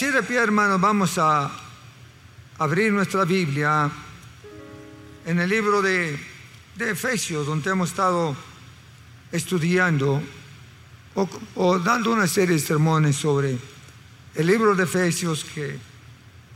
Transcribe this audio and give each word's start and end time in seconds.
De 0.00 0.22
pie, 0.24 0.38
hermanos, 0.38 0.80
vamos 0.80 1.16
a 1.18 1.48
abrir 2.58 2.92
nuestra 2.92 3.24
Biblia 3.24 3.88
en 5.24 5.38
el 5.38 5.48
libro 5.48 5.80
de, 5.80 6.18
de 6.74 6.90
Efesios, 6.90 7.46
donde 7.46 7.70
hemos 7.70 7.90
estado 7.90 8.34
estudiando 9.30 10.20
o, 11.14 11.28
o 11.54 11.78
dando 11.78 12.12
una 12.12 12.26
serie 12.26 12.56
de 12.56 12.60
sermones 12.60 13.14
sobre 13.14 13.56
el 14.34 14.46
libro 14.46 14.74
de 14.74 14.82
Efesios 14.82 15.44
que 15.44 15.78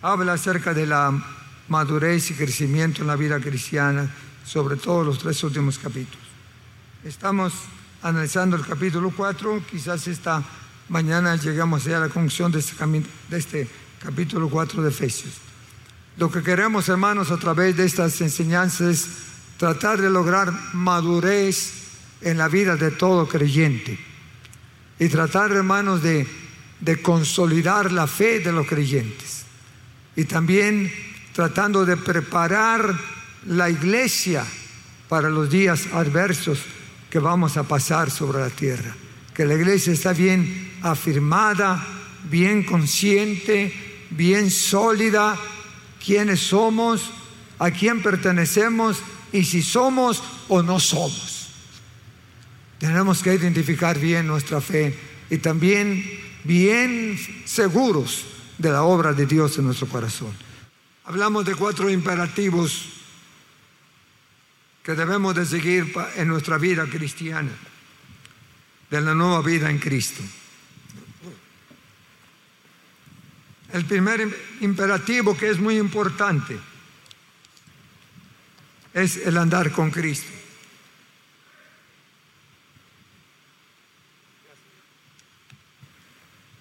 habla 0.03 0.33
acerca 0.33 0.75
de 0.75 0.87
la 0.87 1.13
madurez 1.69 2.33
y 2.33 2.35
crecimiento 2.35 3.03
en 3.03 3.07
la 3.07 3.17
vida 3.17 3.39
cristiana, 3.39 4.11
sobre 4.45 4.77
todo 4.77 5.05
los 5.05 5.19
tres 5.21 5.43
últimos 5.45 5.79
capítulos. 5.79 6.27
Estamos 7.05 7.53
analizando 8.03 8.57
el 8.57 8.67
capítulo 8.67 9.13
4, 9.17 9.63
quizás 9.71 10.09
esta 10.09 10.43
mañana 10.89 11.37
llegamos 11.37 11.85
ya 11.85 11.99
a 11.99 12.01
la 12.01 12.09
conclusión 12.09 12.51
de 12.51 12.61
este, 12.61 12.75
de 13.31 13.39
este 13.39 13.69
capítulo 14.03 14.49
4 14.49 14.83
de 14.83 14.89
Efesios. 14.89 15.35
Lo 16.17 16.31
que 16.31 16.43
queremos, 16.43 16.89
hermanos, 16.89 17.31
a 17.31 17.37
través 17.37 17.77
de 17.77 17.85
estas 17.85 18.21
enseñanzas 18.21 18.89
es 18.89 19.09
tratar 19.57 20.01
de 20.01 20.11
lograr 20.11 20.53
madurez 20.73 21.73
en 22.23 22.39
la 22.39 22.49
vida 22.49 22.77
de 22.77 22.91
todo 22.91 23.29
creyente 23.29 23.99
y 24.99 25.09
tratar, 25.09 25.53
hermanos, 25.53 26.03
de, 26.03 26.27
de 26.81 27.03
consolidar 27.03 27.93
la 27.93 28.07
fe 28.07 28.41
de 28.41 28.53
los 28.53 28.67
creyentes 28.67 29.45
y 30.17 30.25
también 30.25 30.93
tratando 31.33 31.85
de 31.85 31.97
preparar 31.97 32.99
la 33.47 33.71
iglesia 33.71 34.45
para 35.09 35.31
los 35.31 35.49
días 35.49 35.87
adversos 35.93 36.61
que 37.09 37.19
vamos 37.19 37.57
a 37.57 37.63
pasar 37.63 38.11
sobre 38.11 38.41
la 38.41 38.51
tierra. 38.51 38.95
Que 39.33 39.45
la 39.45 39.55
iglesia 39.55 39.93
está 39.93 40.13
bien 40.13 40.68
afirmada, 40.83 41.85
bien 42.31 42.63
consciente, 42.63 43.73
bien 44.11 44.51
sólida, 44.51 45.39
quiénes 46.05 46.41
somos, 46.41 47.11
a 47.59 47.71
quién 47.71 48.03
pertenecemos 48.03 48.99
y 49.33 49.45
si 49.45 49.63
somos 49.63 50.23
o 50.49 50.63
no 50.63 50.81
somos. 50.81 51.49
Tenemos 52.79 53.23
que 53.23 53.35
identificar 53.35 53.99
bien 53.99 54.27
nuestra 54.27 54.61
fe 54.61 54.97
y 55.31 55.39
también 55.39 56.05
bien 56.45 57.19
seguros 57.45 58.25
de 58.57 58.71
la 58.71 58.83
obra 58.83 59.13
de 59.13 59.27
Dios 59.27 59.59
en 59.59 59.67
nuestro 59.67 59.89
corazón. 59.89 60.33
Hablamos 61.05 61.45
de 61.45 61.55
cuatro 61.55 61.91
imperativos 61.91 62.87
que 64.83 64.95
debemos 64.95 65.35
de 65.35 65.45
seguir 65.45 65.93
en 66.17 66.29
nuestra 66.29 66.57
vida 66.57 66.87
cristiana, 66.87 67.51
de 68.91 69.01
la 69.01 69.15
nueva 69.15 69.43
vida 69.43 69.71
en 69.71 69.79
Cristo. 69.79 70.23
El 73.73 73.85
primer 73.85 74.27
imperativo 74.61 75.37
que 75.37 75.51
es 75.51 75.59
muy 75.59 75.77
importante 75.77 76.59
es 78.95 79.17
el 79.19 79.37
andar 79.37 79.71
con 79.73 79.91
Cristo. 79.91 80.33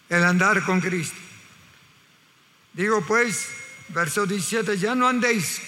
El 0.10 0.24
andar 0.24 0.64
con 0.64 0.80
Cristo. 0.82 1.18
Digo 2.74 3.04
pues, 3.06 3.50
verso 3.90 4.26
17, 4.26 4.78
ya 4.78 4.94
no 4.94 5.08
andéis 5.08 5.62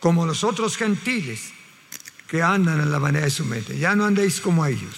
como 0.00 0.26
los 0.26 0.42
otros 0.42 0.76
gentiles 0.76 1.52
que 2.26 2.42
andan 2.42 2.80
en 2.80 2.90
la 2.90 2.98
manera 2.98 3.26
de 3.26 3.30
su 3.30 3.44
mente, 3.44 3.78
ya 3.78 3.94
no 3.94 4.06
andéis 4.06 4.40
como 4.40 4.64
ellos. 4.64 4.96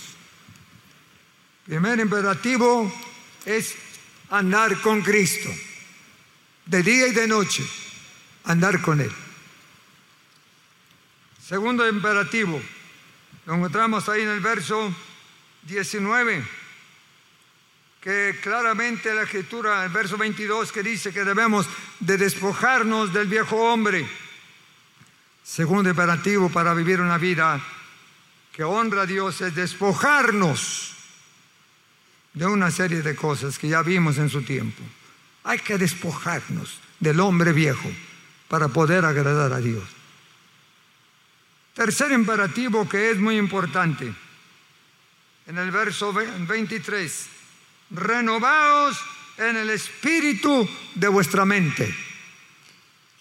Primer 1.66 1.98
imperativo 2.00 2.92
es 3.44 3.75
andar 4.32 4.81
con 4.81 5.03
Cristo, 5.03 5.50
de 6.65 6.82
día 6.82 7.06
y 7.09 7.12
de 7.12 7.28
noche, 7.28 7.62
andar 8.44 8.81
con 8.81 9.00
Él. 9.00 9.12
Segundo 11.47 11.87
imperativo, 11.87 12.60
lo 13.44 13.54
encontramos 13.54 14.09
ahí 14.09 14.22
en 14.22 14.31
el 14.31 14.41
verso 14.41 14.94
19, 15.65 16.43
que 18.00 18.38
claramente 18.43 19.12
la 19.15 19.25
escritura, 19.25 19.84
el 19.84 19.91
verso 19.91 20.16
22, 20.16 20.72
que 20.72 20.82
dice 20.82 21.12
que 21.12 21.25
debemos 21.25 21.66
de 22.00 22.16
despojarnos 22.16 23.12
del 23.12 23.28
viejo 23.28 23.56
hombre. 23.56 24.09
Segundo 25.44 25.91
imperativo 25.91 26.49
para 26.49 26.72
vivir 26.72 27.03
una 27.03 27.19
vida 27.19 27.60
que 28.50 28.64
honra 28.64 29.03
a 29.03 29.06
Dios 29.06 29.43
es 29.43 29.54
despojarnos 29.54 30.93
de 32.34 32.47
una 32.47 32.70
serie 32.70 33.03
de 33.03 33.15
cosas 33.15 33.59
que 33.59 33.69
ya 33.69 33.82
vimos 33.82 34.19
en 34.19 34.31
su 34.31 34.43
tiempo. 34.43 34.82
Hay 35.44 35.59
que 35.59 35.78
despojarnos 35.78 36.78
del 37.00 37.20
hombre 37.20 37.53
viejo 37.53 37.91
para 38.48 38.69
poder 38.69 39.04
agradar 39.04 39.53
a 39.53 39.60
Dios. 39.60 39.84
Tercer 41.75 42.12
imperativo 42.12 42.88
que 42.88 43.10
es 43.10 43.19
muy 43.19 43.37
importante, 43.37 44.12
en 45.47 45.59
el 45.59 45.70
verso 45.70 46.12
23, 46.12 47.26
renovaos 47.91 48.99
en 49.38 49.56
el 49.56 49.70
espíritu 49.70 50.69
de 50.94 51.09
vuestra 51.09 51.44
mente. 51.44 51.94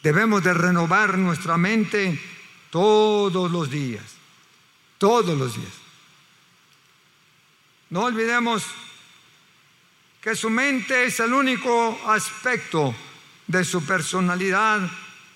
Debemos 0.04 0.44
de 0.44 0.54
renovar 0.54 1.18
nuestra 1.18 1.58
mente 1.58 2.20
todos 2.70 3.52
los 3.52 3.70
días, 3.70 4.04
todos 4.98 5.38
los 5.38 5.56
días. 5.56 5.74
No 7.90 8.06
olvidemos 8.06 8.66
que 10.22 10.36
su 10.36 10.52
mente 10.52 11.06
es 11.06 11.20
el 11.20 11.34
único 11.34 12.00
aspecto 12.08 12.94
de 13.48 13.66
su 13.66 13.84
personalidad 13.84 14.88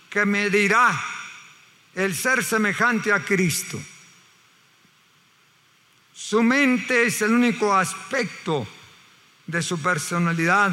que 0.10 0.26
medirá 0.26 1.04
el 1.96 2.16
ser 2.16 2.44
semejante 2.44 3.12
a 3.12 3.26
Cristo. 3.26 3.82
Su 6.14 6.44
mente 6.44 7.08
es 7.08 7.22
el 7.24 7.32
único 7.32 7.74
aspecto 7.76 8.68
de 9.48 9.62
su 9.62 9.82
personalidad 9.82 10.72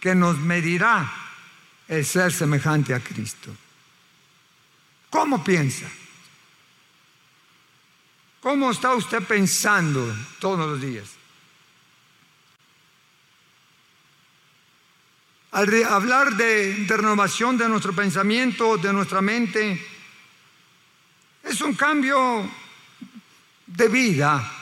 que 0.00 0.14
nos 0.14 0.38
medirá 0.38 1.12
el 1.88 2.06
ser 2.06 2.32
semejante 2.32 2.94
a 2.94 3.00
Cristo. 3.00 3.54
¿Cómo 5.10 5.44
piensa? 5.44 5.86
¿Cómo 8.40 8.70
está 8.70 8.94
usted 8.94 9.22
pensando 9.22 10.14
todos 10.40 10.68
los 10.68 10.80
días? 10.80 11.15
Al 15.56 15.84
hablar 15.84 16.36
de, 16.36 16.84
renovación 16.86 17.56
de 17.56 17.66
nuestro 17.66 17.94
pensamiento, 17.94 18.76
de 18.76 18.92
nuestra 18.92 19.22
mente, 19.22 19.82
es 21.42 21.62
un 21.62 21.72
cambio 21.72 22.46
de 23.66 23.88
vida 23.88 24.52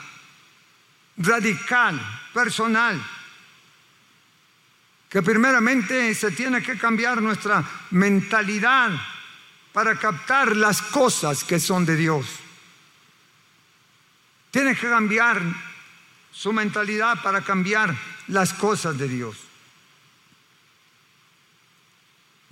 radical, 1.17 1.99
personal, 2.33 3.05
que 5.09 5.21
primeramente 5.21 6.15
se 6.15 6.31
tiene 6.31 6.63
que 6.63 6.77
cambiar 6.77 7.21
nuestra 7.21 7.61
mentalidad 7.91 8.91
para 9.73 9.99
captar 9.99 10.55
las 10.55 10.81
cosas 10.81 11.43
que 11.43 11.59
son 11.59 11.85
de 11.85 11.97
Dios. 11.97 12.25
Tiene 14.49 14.73
que 14.77 14.87
cambiar 14.87 15.41
su 16.31 16.53
mentalidad 16.53 17.21
para 17.21 17.41
cambiar 17.41 17.93
las 18.29 18.53
cosas 18.53 18.97
de 18.97 19.09
Dios. 19.09 19.44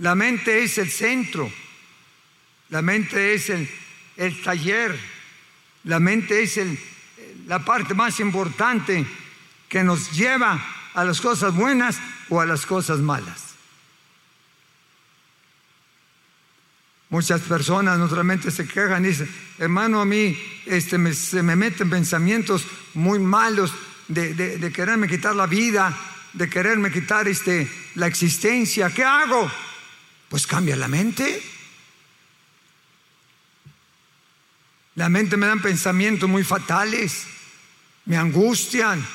La 0.03 0.15
mente 0.15 0.61
es 0.61 0.77
el 0.79 0.91
centro, 0.91 1.49
la 2.71 2.81
mente 2.81 3.35
es 3.35 3.49
el, 3.49 4.41
taller, 4.43 4.99
la 5.85 5.97
mente 6.01 6.43
es 6.43 6.59
la 7.47 7.63
parte 7.63 7.93
más 7.93 8.19
importante 8.19 9.05
que 9.69 9.81
nos 9.81 10.11
lleva 10.11 10.61
a 10.93 11.05
las 11.05 11.21
cosas 11.21 11.55
buenas 11.55 12.01
o 12.27 12.41
a 12.41 12.45
las 12.45 12.65
cosas 12.65 12.99
malas. 12.99 13.55
Muchas 17.07 17.39
personas 17.39 17.97
naturalmente 17.97 18.51
se 18.51 18.67
quejan 18.67 19.05
y 19.05 19.07
dicen, 19.07 19.33
hermano, 19.57 20.01
a 20.01 20.05
mí 20.05 20.37
este, 20.65 21.13
se 21.13 21.41
me 21.41 21.55
meten 21.55 21.89
pensamientos 21.89 22.67
muy 22.93 23.19
malos 23.19 23.73
de 24.09 24.71
quererme 24.75 25.07
quitar 25.07 25.33
la 25.33 25.47
vida 25.47 25.97
de 26.33 26.49
quererme 26.49 26.91
quitar 26.91 27.27
este, 27.27 27.69
la 27.95 28.07
existencia. 28.07 28.89
¿Qué 28.89 29.03
hago? 29.03 29.49
Pues 30.33 30.47
cambia 30.47 30.75
la 30.75 30.87
mente. 30.87 31.43
La 34.95 35.07
mente 35.07 35.37
me 35.37 35.45
dan 35.45 35.61
pensamientos 35.61 36.27
muy 36.27 36.43
fatales, 36.43 37.27
me 38.05 38.17
angustian, 38.17 39.05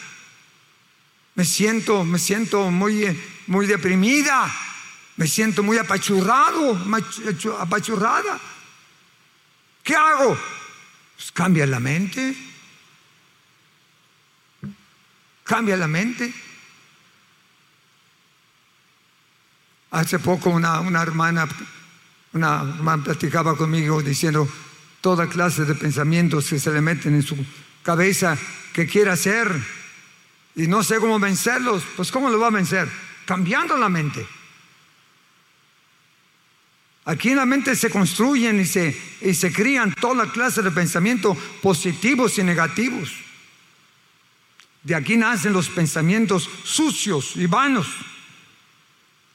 me 1.35 1.45
siento, 1.45 2.05
me 2.05 2.21
siento 2.21 2.71
muy, 2.71 3.21
muy 3.49 3.67
deprimida, 3.67 4.49
me 5.17 5.27
siento 5.27 5.65
muy 5.65 5.77
apachurrado, 5.79 6.81
apachurrada. 7.59 8.39
¿Qué 9.83 9.97
hago? 9.97 10.39
Pues 11.17 11.33
cambia 11.33 11.67
la 11.67 11.81
mente. 11.81 12.37
Cambia 15.43 15.77
la 15.77 15.89
mente. 15.89 16.33
Hace 19.91 20.19
poco 20.19 20.51
una, 20.51 20.81
hermana, 21.03 21.49
una 22.33 22.61
hermana 22.61 23.05
platicaba 23.05 23.57
conmigo 23.57 24.03
diciendo 24.03 24.49
toda 25.01 25.29
clase 25.29 25.65
de 25.65 25.75
pensamientos 25.75 26.49
que 26.49 26.59
se 26.59 26.73
le 26.73 26.81
meten 26.81 27.15
en 27.15 27.23
su 27.23 27.37
cabeza 27.83 28.37
que 28.73 28.87
quiere 28.87 29.11
hacer 29.11 29.49
y 30.57 30.67
no 30.67 30.83
sé 30.83 30.99
cómo 30.99 31.19
vencerlos. 31.19 31.83
Pues 31.97 32.11
¿cómo 32.11 32.29
lo 32.29 32.39
va 32.39 32.49
a 32.49 32.51
vencer? 32.51 32.89
Cambiando 33.25 33.77
la 33.77 33.89
mente. 33.89 34.27
Aquí 37.07 37.31
en 37.31 37.37
la 37.37 37.47
mente 37.47 37.75
se 37.75 37.89
construyen 37.89 38.61
y 38.61 38.67
se, 38.67 38.95
y 39.23 39.33
se 39.33 39.51
crían 39.51 39.95
toda 39.95 40.31
clase 40.31 40.61
de 40.61 40.71
pensamientos 40.71 41.39
positivos 41.63 42.37
y 42.37 42.43
negativos. 42.43 43.11
De 44.83 44.95
aquí 44.95 45.17
nacen 45.17 45.55
los 45.55 45.71
pensamientos 45.71 46.51
sucios 46.65 47.37
y 47.37 47.47
vanos. 47.47 47.89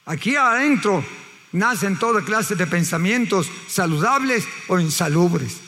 Aquí 0.06 0.36
adentro 0.36 1.04
nacen 1.52 1.98
toda 1.98 2.22
clase 2.22 2.56
de 2.56 2.66
pensamientos 2.66 3.48
saludables 3.68 4.46
o 4.68 4.78
insalubres. 4.78 5.60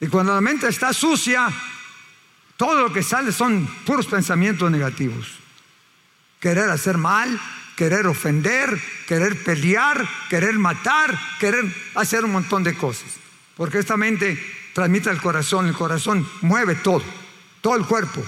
Y 0.00 0.06
cuando 0.06 0.34
la 0.34 0.40
mente 0.40 0.68
está 0.68 0.92
sucia, 0.92 1.48
todo 2.56 2.80
lo 2.82 2.92
que 2.92 3.02
sale 3.02 3.32
son 3.32 3.66
puros 3.84 4.06
pensamientos 4.06 4.70
negativos. 4.70 5.28
Querer 6.40 6.70
hacer 6.70 6.96
mal, 6.96 7.38
querer 7.76 8.06
ofender, 8.06 8.80
querer 9.06 9.42
pelear, 9.42 10.08
querer 10.30 10.58
matar, 10.58 11.18
querer 11.38 11.64
hacer 11.94 12.24
un 12.24 12.32
montón 12.32 12.62
de 12.62 12.74
cosas. 12.74 13.08
Porque 13.56 13.78
esta 13.78 13.98
mente 13.98 14.38
transmite 14.72 15.10
al 15.10 15.20
corazón, 15.20 15.66
el 15.66 15.74
corazón 15.74 16.26
mueve 16.40 16.76
todo, 16.76 17.02
todo 17.60 17.76
el 17.76 17.84
cuerpo. 17.84 18.24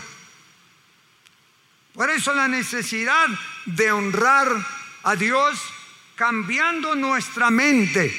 Por 1.94 2.10
eso 2.10 2.32
la 2.32 2.48
necesidad 2.48 3.26
de 3.66 3.92
honrar 3.92 4.48
a 5.02 5.16
Dios 5.16 5.60
cambiando 6.14 6.94
nuestra 6.94 7.50
mente, 7.50 8.14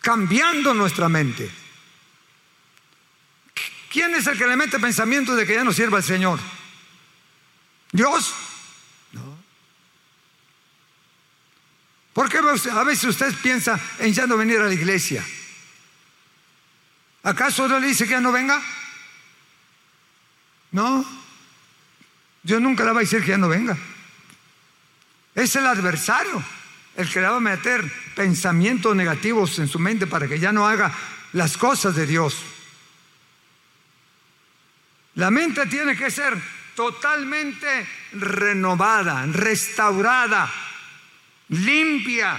cambiando 0.00 0.72
nuestra 0.72 1.08
mente. 1.08 1.50
¿Quién 3.90 4.14
es 4.14 4.26
el 4.26 4.38
que 4.38 4.46
le 4.46 4.56
mete 4.56 4.78
pensamiento 4.78 5.34
de 5.34 5.46
que 5.46 5.54
ya 5.54 5.64
no 5.64 5.72
sirva 5.72 5.98
al 5.98 6.04
Señor? 6.04 6.38
¿Dios? 7.92 8.34
No. 9.12 9.38
¿Por 12.12 12.28
qué 12.28 12.38
a 12.38 12.84
veces 12.84 13.04
usted 13.04 13.34
piensa 13.42 13.78
en 13.98 14.12
ya 14.12 14.26
no 14.26 14.36
venir 14.36 14.60
a 14.60 14.66
la 14.66 14.74
iglesia? 14.74 15.24
¿Acaso 17.22 17.66
Dios 17.68 17.80
le 17.80 17.88
dice 17.88 18.04
que 18.04 18.12
ya 18.12 18.20
no 18.20 18.32
venga? 18.32 18.62
No. 20.72 21.25
Yo 22.46 22.60
nunca 22.60 22.84
le 22.84 22.92
va 22.92 23.00
a 23.00 23.02
decir 23.02 23.22
que 23.22 23.32
ya 23.32 23.38
no 23.38 23.48
venga. 23.48 23.76
Es 25.34 25.56
el 25.56 25.66
adversario 25.66 26.40
el 26.94 27.10
que 27.10 27.20
le 27.20 27.26
va 27.26 27.38
a 27.38 27.40
meter 27.40 27.82
pensamientos 28.14 28.94
negativos 28.94 29.58
en 29.58 29.66
su 29.66 29.80
mente 29.80 30.06
para 30.06 30.28
que 30.28 30.38
ya 30.38 30.52
no 30.52 30.64
haga 30.64 30.94
las 31.32 31.56
cosas 31.56 31.96
de 31.96 32.06
Dios. 32.06 32.36
La 35.16 35.32
mente 35.32 35.66
tiene 35.66 35.96
que 35.96 36.08
ser 36.08 36.40
totalmente 36.76 37.84
renovada, 38.12 39.26
restaurada, 39.26 40.48
limpia, 41.48 42.38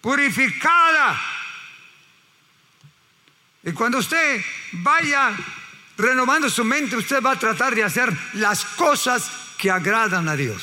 purificada. 0.00 1.16
Y 3.62 3.70
cuando 3.70 3.98
usted 3.98 4.44
vaya 4.72 5.36
renovando 5.98 6.48
su 6.48 6.64
mente, 6.64 6.96
usted 6.96 7.20
va 7.20 7.32
a 7.32 7.38
tratar 7.38 7.74
de 7.74 7.82
hacer 7.82 8.16
las 8.34 8.64
cosas 8.64 9.30
que 9.58 9.70
agradan 9.70 10.28
a 10.28 10.36
Dios. 10.36 10.62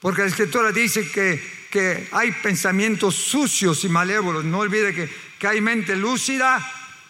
Porque 0.00 0.22
la 0.22 0.28
escritura 0.28 0.72
dice 0.72 1.10
que, 1.10 1.40
que 1.70 2.08
hay 2.10 2.32
pensamientos 2.32 3.14
sucios 3.14 3.84
y 3.84 3.88
malévolos. 3.88 4.44
No 4.44 4.58
olvide 4.58 4.92
que, 4.92 5.08
que 5.38 5.46
hay 5.46 5.60
mente 5.60 5.94
lúcida, 5.94 6.60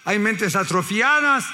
hay 0.04 0.18
mentes 0.18 0.54
atrofiadas, 0.54 1.46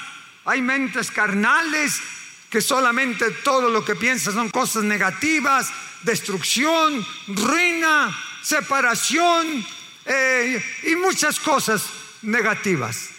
hay 0.43 0.61
mentes 0.61 1.09
carnales 1.09 2.01
que 2.49 2.61
solamente 2.61 3.31
todo 3.31 3.69
lo 3.69 3.85
que 3.85 3.95
piensa 3.95 4.33
son 4.33 4.49
cosas 4.49 4.83
negativas, 4.83 5.71
destrucción, 6.03 7.05
ruina, 7.27 8.17
separación 8.41 9.65
eh, 10.05 10.61
y 10.83 10.95
muchas 10.95 11.39
cosas 11.39 11.85
negativas. 12.23 13.18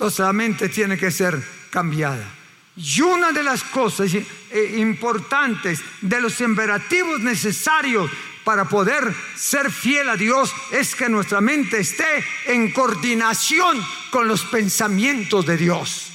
Entonces 0.00 0.20
la 0.20 0.32
mente 0.32 0.70
tiene 0.70 0.96
que 0.96 1.10
ser 1.10 1.38
cambiada. 1.68 2.26
Y 2.74 3.02
una 3.02 3.32
de 3.32 3.42
las 3.42 3.62
cosas 3.62 4.10
eh, 4.14 4.76
importantes, 4.78 5.82
de 6.00 6.22
los 6.22 6.40
imperativos 6.40 7.20
necesarios 7.20 8.10
para 8.42 8.64
poder 8.64 9.14
ser 9.36 9.70
fiel 9.70 10.08
a 10.08 10.16
Dios, 10.16 10.54
es 10.72 10.94
que 10.94 11.10
nuestra 11.10 11.42
mente 11.42 11.80
esté 11.80 12.24
en 12.46 12.72
coordinación 12.72 13.86
con 14.10 14.26
los 14.26 14.40
pensamientos 14.44 15.44
de 15.44 15.58
Dios. 15.58 16.06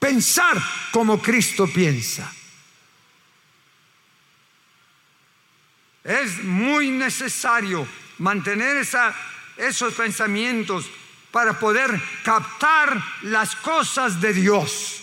Pensar 0.00 0.60
como 0.90 1.22
Cristo 1.22 1.68
piensa. 1.68 2.28
Es 6.02 6.42
muy 6.42 6.90
necesario 6.90 7.86
mantener 8.18 8.78
esa, 8.78 9.14
esos 9.62 9.94
pensamientos 9.94 10.86
para 11.30 11.58
poder 11.58 11.90
captar 12.22 13.02
las 13.22 13.56
cosas 13.56 14.20
de 14.20 14.34
Dios. 14.34 15.02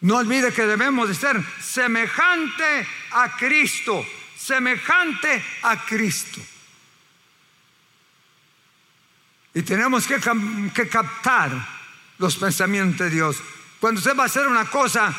No 0.00 0.16
olvide 0.16 0.52
que 0.52 0.66
debemos 0.66 1.08
de 1.08 1.14
ser 1.14 1.42
semejante 1.60 2.86
a 3.12 3.36
Cristo, 3.36 4.06
semejante 4.36 5.44
a 5.62 5.84
Cristo. 5.84 6.40
Y 9.52 9.62
tenemos 9.62 10.06
que, 10.06 10.18
captar 10.88 11.50
los 12.18 12.36
pensamientos 12.36 13.00
de 13.00 13.10
Dios. 13.10 13.36
Cuando 13.78 13.98
usted 13.98 14.16
va 14.16 14.22
a 14.22 14.26
hacer 14.26 14.46
una 14.46 14.64
cosa, 14.64 15.12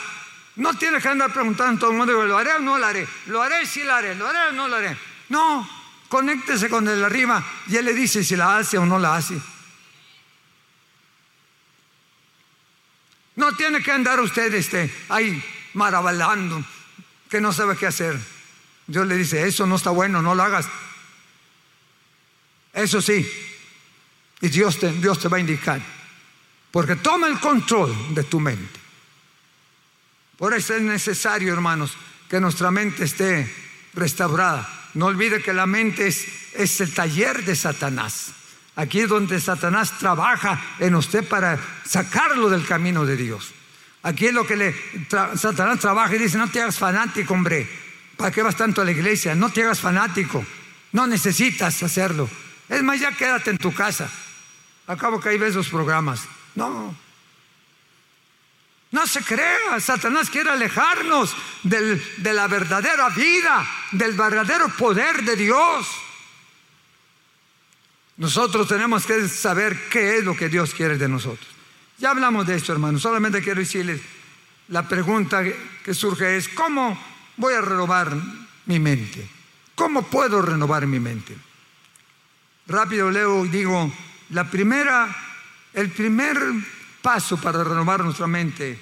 no 0.56 0.74
tiene 0.76 1.00
que 1.00 1.10
andar 1.10 1.32
preguntando 1.32 1.76
a 1.76 1.80
todo 1.80 1.92
el 1.92 1.98
mundo, 1.98 2.26
¿lo 2.26 2.38
haré 2.38 2.54
o 2.54 2.60
no 2.60 2.78
lo 2.78 2.86
haré? 2.86 3.08
¿Lo 3.28 3.42
haré? 3.42 3.66
Sí, 3.68 3.84
lo 3.84 3.94
haré. 3.94 4.16
¿Lo 4.16 4.28
haré 4.28 4.50
o 4.50 4.52
no 4.54 4.68
lo 4.68 4.78
haré? 4.78 4.98
No, 5.30 5.81
conéctese 6.12 6.70
con 6.70 6.86
el 6.90 7.02
arriba 7.02 7.42
y 7.68 7.78
él 7.78 7.86
le 7.86 7.94
dice 7.94 8.22
si 8.22 8.36
la 8.36 8.58
hace 8.58 8.78
o 8.78 8.86
no 8.86 9.00
la 9.00 9.16
hace. 9.16 9.42
No 13.38 13.56
tiene 13.56 13.82
que 13.82 13.94
andar 13.94 14.20
usted 14.20 14.54
este, 14.54 14.94
ahí 15.08 15.42
maravilando, 15.74 16.62
que 17.30 17.40
no 17.40 17.54
sabe 17.54 17.78
qué 17.78 17.88
hacer. 17.88 18.20
Dios 18.86 19.08
le 19.08 19.16
dice, 19.16 19.48
eso 19.48 19.66
no 19.66 19.78
está 19.78 19.92
bueno, 19.92 20.22
no 20.22 20.36
lo 20.36 20.44
hagas. 20.44 20.68
Eso 22.74 23.02
sí, 23.02 23.26
y 24.42 24.50
Dios 24.50 24.80
te, 24.80 24.92
Dios 24.92 25.18
te 25.18 25.30
va 25.30 25.38
a 25.38 25.40
indicar, 25.40 25.82
porque 26.72 26.98
toma 26.98 27.28
el 27.28 27.40
control 27.40 28.14
de 28.14 28.24
tu 28.26 28.42
mente. 28.42 28.80
Por 30.36 30.54
eso 30.54 30.76
es 30.76 30.82
necesario, 30.82 31.54
hermanos, 31.54 31.94
que 32.30 32.42
nuestra 32.42 32.70
mente 32.70 33.06
esté 33.06 33.50
restaurada. 33.94 34.81
No 34.94 35.08
olvide 35.08 35.42
que 35.42 35.54
la 35.54 35.66
mente 35.66 36.08
es, 36.08 36.28
es 36.54 36.82
el 36.82 36.94
taller 36.94 37.44
de 37.46 37.56
Satanás. 37.56 38.34
Aquí 38.76 39.02
es 39.02 39.10
donde 39.10 39.40
Satanás 39.40 39.98
trabaja 40.00 40.62
en 40.80 40.96
usted 40.96 41.28
para 41.28 41.60
sacarlo 41.86 42.50
del 42.50 42.66
camino 42.66 43.06
de 43.06 43.18
Dios. 43.18 43.54
Aquí 44.04 44.28
es 44.28 44.34
lo 44.34 44.48
que 44.48 44.56
le, 44.56 44.76
Satanás 45.36 45.80
trabaja 45.80 46.16
y 46.16 46.20
dice, 46.20 46.38
no 46.38 46.50
te 46.50 46.62
hagas 46.62 46.78
fanático, 46.78 47.34
hombre. 47.34 47.70
¿Para 48.18 48.32
qué 48.32 48.42
vas 48.42 48.56
tanto 48.56 48.82
a 48.82 48.86
la 48.86 48.92
iglesia? 48.92 49.36
No 49.36 49.50
te 49.50 49.64
hagas 49.64 49.80
fanático. 49.80 50.44
No 50.92 51.08
necesitas 51.08 51.82
hacerlo. 51.84 52.30
Es 52.68 52.82
más, 52.84 53.00
ya 53.00 53.12
quédate 53.12 53.52
en 53.52 53.58
tu 53.58 53.74
casa. 53.74 54.10
Acabo 54.88 55.20
que 55.20 55.30
ahí 55.30 55.38
ves 55.38 55.56
los 55.56 55.70
programas. 55.70 56.22
No. 56.56 56.96
No 58.92 59.08
se 59.08 59.24
crea. 59.24 59.80
Satanás 59.80 60.30
quiere 60.30 60.50
alejarnos 60.50 61.34
de 61.64 62.34
la 62.34 62.48
verdadera 62.48 63.10
vida, 63.10 63.66
del 63.92 64.14
verdadero 64.14 64.70
poder 64.70 65.24
de 65.24 65.36
Dios. 65.36 65.88
Nosotros 68.18 68.68
tenemos 68.68 69.06
que 69.06 69.28
saber 69.28 69.90
qué 69.90 70.18
es 70.18 70.24
lo 70.24 70.36
que 70.36 70.50
Dios 70.50 70.74
quiere 70.74 70.98
de 70.98 71.08
nosotros. 71.08 71.48
Ya 71.98 72.12
hablamos 72.12 72.46
de 72.46 72.56
esto, 72.56 72.74
hermano. 72.74 73.00
Solamente 73.00 73.42
quiero 73.42 73.62
decirles, 73.62 74.02
la 74.68 74.88
pregunta 74.88 75.44
que 75.84 75.94
surge 75.94 76.38
es, 76.38 76.50
¿cómo 76.50 77.02
voy 77.38 77.54
a 77.54 77.62
renovar 77.62 78.16
mi 78.66 78.80
mente? 78.80 79.28
¿Cómo 79.76 80.04
puedo 80.04 80.42
renovar 80.42 80.86
mi 80.86 81.00
mente? 81.00 81.36
Rápido 82.68 83.10
leo 83.10 83.46
y 83.46 83.50
digo, 83.50 83.92
la 84.30 84.50
primera, 84.50 85.16
el 85.74 85.90
primer 85.90 86.38
paso 87.02 87.38
para 87.38 87.64
renovar 87.64 88.04
nuestra 88.04 88.28
mente 88.28 88.80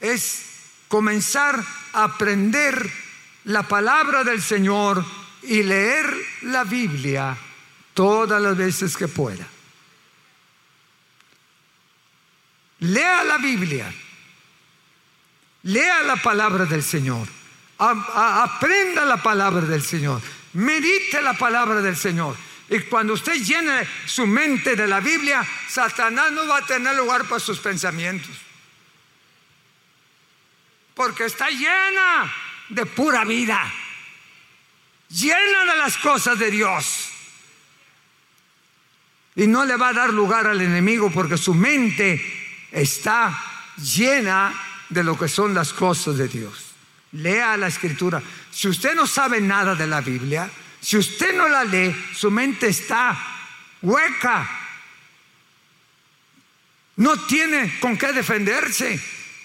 es 0.00 0.44
comenzar 0.88 1.62
a 1.92 2.04
aprender 2.04 2.90
la 3.44 3.62
palabra 3.62 4.24
del 4.24 4.42
Señor 4.42 5.04
y 5.42 5.62
leer 5.62 6.06
la 6.42 6.64
Biblia 6.64 7.36
todas 7.94 8.40
las 8.40 8.56
veces 8.56 8.96
que 8.96 9.08
pueda. 9.08 9.46
Lea 12.80 13.24
la 13.24 13.38
Biblia, 13.38 13.92
lea 15.62 16.02
la 16.02 16.16
palabra 16.16 16.66
del 16.66 16.82
Señor, 16.82 17.26
aprenda 17.78 19.04
la 19.06 19.22
palabra 19.22 19.62
del 19.62 19.82
Señor, 19.82 20.20
medite 20.52 21.22
la 21.22 21.32
palabra 21.32 21.80
del 21.80 21.96
Señor. 21.96 22.36
Y 22.68 22.80
cuando 22.80 23.12
usted 23.12 23.34
llene 23.34 23.86
su 24.06 24.26
mente 24.26 24.74
de 24.74 24.88
la 24.88 25.00
Biblia, 25.00 25.46
Satanás 25.68 26.32
no 26.32 26.46
va 26.46 26.58
a 26.58 26.66
tener 26.66 26.96
lugar 26.96 27.24
para 27.24 27.38
sus 27.38 27.60
pensamientos. 27.60 28.34
Porque 30.94 31.26
está 31.26 31.48
llena 31.48 32.32
de 32.68 32.86
pura 32.86 33.24
vida, 33.24 33.72
llena 35.08 35.72
de 35.72 35.78
las 35.78 35.96
cosas 35.98 36.38
de 36.38 36.50
Dios. 36.50 37.10
Y 39.36 39.46
no 39.46 39.64
le 39.64 39.76
va 39.76 39.90
a 39.90 39.92
dar 39.92 40.12
lugar 40.12 40.46
al 40.46 40.60
enemigo 40.60 41.10
porque 41.10 41.36
su 41.36 41.54
mente 41.54 42.20
está 42.72 43.38
llena 43.76 44.52
de 44.88 45.04
lo 45.04 45.18
que 45.18 45.28
son 45.28 45.54
las 45.54 45.72
cosas 45.72 46.16
de 46.16 46.26
Dios. 46.26 46.72
Lea 47.12 47.56
la 47.56 47.68
escritura. 47.68 48.22
Si 48.50 48.66
usted 48.66 48.94
no 48.94 49.06
sabe 49.06 49.40
nada 49.40 49.74
de 49.74 49.86
la 49.86 50.00
Biblia, 50.00 50.50
si 50.80 50.96
usted 50.96 51.34
no 51.34 51.48
la 51.48 51.64
lee, 51.64 51.94
su 52.14 52.30
mente 52.30 52.68
está 52.68 53.16
hueca. 53.82 54.48
No 56.96 57.26
tiene 57.26 57.78
con 57.80 57.96
qué 57.96 58.12
defenderse. 58.12 59.00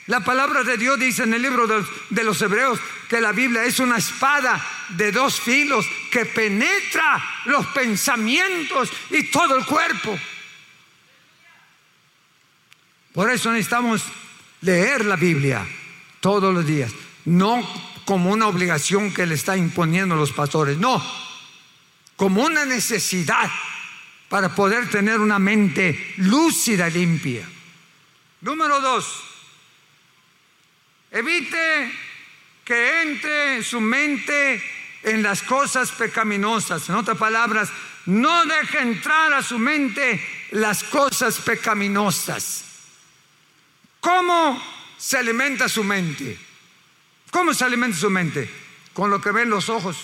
La 0.08 0.22
palabra 0.22 0.64
de 0.64 0.78
Dios 0.78 1.00
dice 1.00 1.24
en 1.24 1.34
el 1.34 1.42
libro 1.42 1.68
de, 1.68 2.24
los 2.24 2.42
Hebreos 2.42 2.80
que 3.08 3.22
la 3.22 3.32
Biblia 3.32 3.64
es 3.64 3.80
una 3.80 3.98
espada 3.98 4.62
de 4.90 5.12
dos 5.12 5.40
filos 5.40 5.86
que 6.12 6.26
penetra 6.26 7.24
los 7.46 7.66
pensamientos 7.68 8.92
y 9.10 9.24
todo 9.24 9.58
el 9.58 9.66
cuerpo. 9.66 10.20
Por 13.14 13.30
eso 13.30 13.52
necesitamos 13.52 14.04
leer 14.62 15.06
la 15.06 15.18
Biblia 15.18 15.68
todos 16.20 16.54
los 16.54 16.66
días, 16.66 16.92
no 17.26 17.91
como 18.06 18.32
una 18.32 18.48
obligación 18.48 19.14
que 19.14 19.26
le 19.26 19.36
está 19.36 19.58
imponiendo 19.58 20.16
los 20.16 20.32
pastores, 20.32 20.78
no, 20.78 21.04
como 22.16 22.44
una 22.44 22.66
necesidad 22.66 23.50
para 24.30 24.56
poder 24.56 24.90
tener 24.90 25.20
una 25.20 25.40
mente 25.40 26.14
lúcida 26.18 26.88
y 26.88 26.94
limpia. 26.94 27.48
Número 28.42 28.80
dos, 28.80 29.24
evite 31.12 31.92
que 32.64 33.02
entre 33.02 33.64
su 33.64 33.82
mente 33.82 34.64
en 35.04 35.24
las 35.24 35.42
cosas 35.42 35.92
pecaminosas. 35.92 36.88
En 36.90 36.96
otras 36.96 37.18
palabras, 37.18 37.70
no 38.06 38.46
deje 38.46 38.80
entrar 38.80 39.34
a 39.34 39.44
su 39.44 39.60
mente 39.60 40.24
las 40.52 40.84
cosas 40.84 41.38
pecaminosas. 41.40 42.66
¿Cómo 44.00 44.62
se 44.98 45.18
alimenta 45.18 45.70
su 45.70 45.84
mente? 45.84 46.38
¿Cómo 47.32 47.54
se 47.54 47.66
alimenta 47.66 47.98
su 47.98 48.10
mente? 48.10 48.50
Con 48.94 49.10
lo 49.10 49.20
que 49.20 49.32
ven 49.32 49.50
los 49.50 49.70
ojos. 49.70 49.98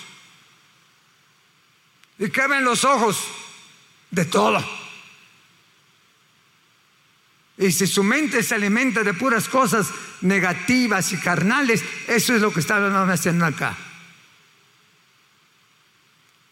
¿Y 2.17 2.29
qué 2.29 2.47
ven 2.47 2.63
los 2.63 2.83
ojos? 2.83 3.19
De 4.09 4.25
todo. 4.25 4.65
Y 7.57 7.71
si 7.71 7.87
su 7.87 8.03
mente 8.03 8.43
se 8.43 8.55
alimenta 8.55 9.03
de 9.03 9.13
puras 9.13 9.49
cosas 9.49 9.87
negativas 10.21 11.11
y 11.11 11.17
carnales, 11.17 11.83
eso 12.07 12.35
es 12.35 12.41
lo 12.41 12.53
que 12.53 12.61
están 12.61 12.93
haciendo 13.09 13.45
acá. 13.45 13.75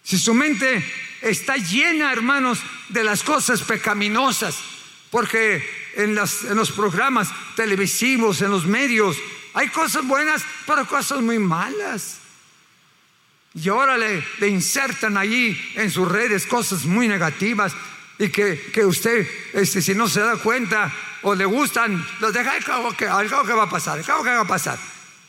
Si 0.03 0.17
su 0.17 0.33
mente 0.33 0.83
está 1.21 1.57
llena, 1.57 2.11
hermanos, 2.11 2.59
de 2.89 3.03
las 3.03 3.23
cosas 3.23 3.61
pecaminosas, 3.63 4.57
porque 5.09 5.67
en, 5.95 6.15
los 6.15 6.71
programas 6.71 7.29
televisivos, 7.55 8.41
en 8.41 8.51
los 8.51 8.65
medios, 8.65 9.17
hay 9.55 9.69
cosas 9.69 10.05
buenas, 10.05 10.43
pero 10.67 10.85
cosas 10.85 11.21
muy 11.21 11.39
malas. 11.39 12.17
Y 13.53 13.69
ahora 13.69 13.97
le, 13.97 14.49
insertan 14.49 15.15
allí 15.15 15.57
en 15.75 15.89
sus 15.89 16.11
redes 16.11 16.45
cosas 16.45 16.83
muy 16.83 17.07
negativas 17.07 17.73
y 18.19 18.27
que, 18.29 18.85
usted, 18.85 19.25
este, 19.53 19.81
si 19.81 19.95
no 19.95 20.09
se 20.09 20.19
da 20.19 20.35
cuenta 20.35 20.93
o 21.21 21.33
le 21.33 21.45
gustan, 21.45 22.05
los 22.19 22.33
deja 22.33 22.51
al 22.51 22.95
que, 22.95 23.05
que 23.05 23.53
va 23.53 23.63
a 23.63 23.69
pasar, 23.69 23.97
al 23.97 24.05
cabo 24.05 24.23
que 24.23 24.29
va 24.29 24.41
a 24.41 24.47
pasar. 24.47 24.77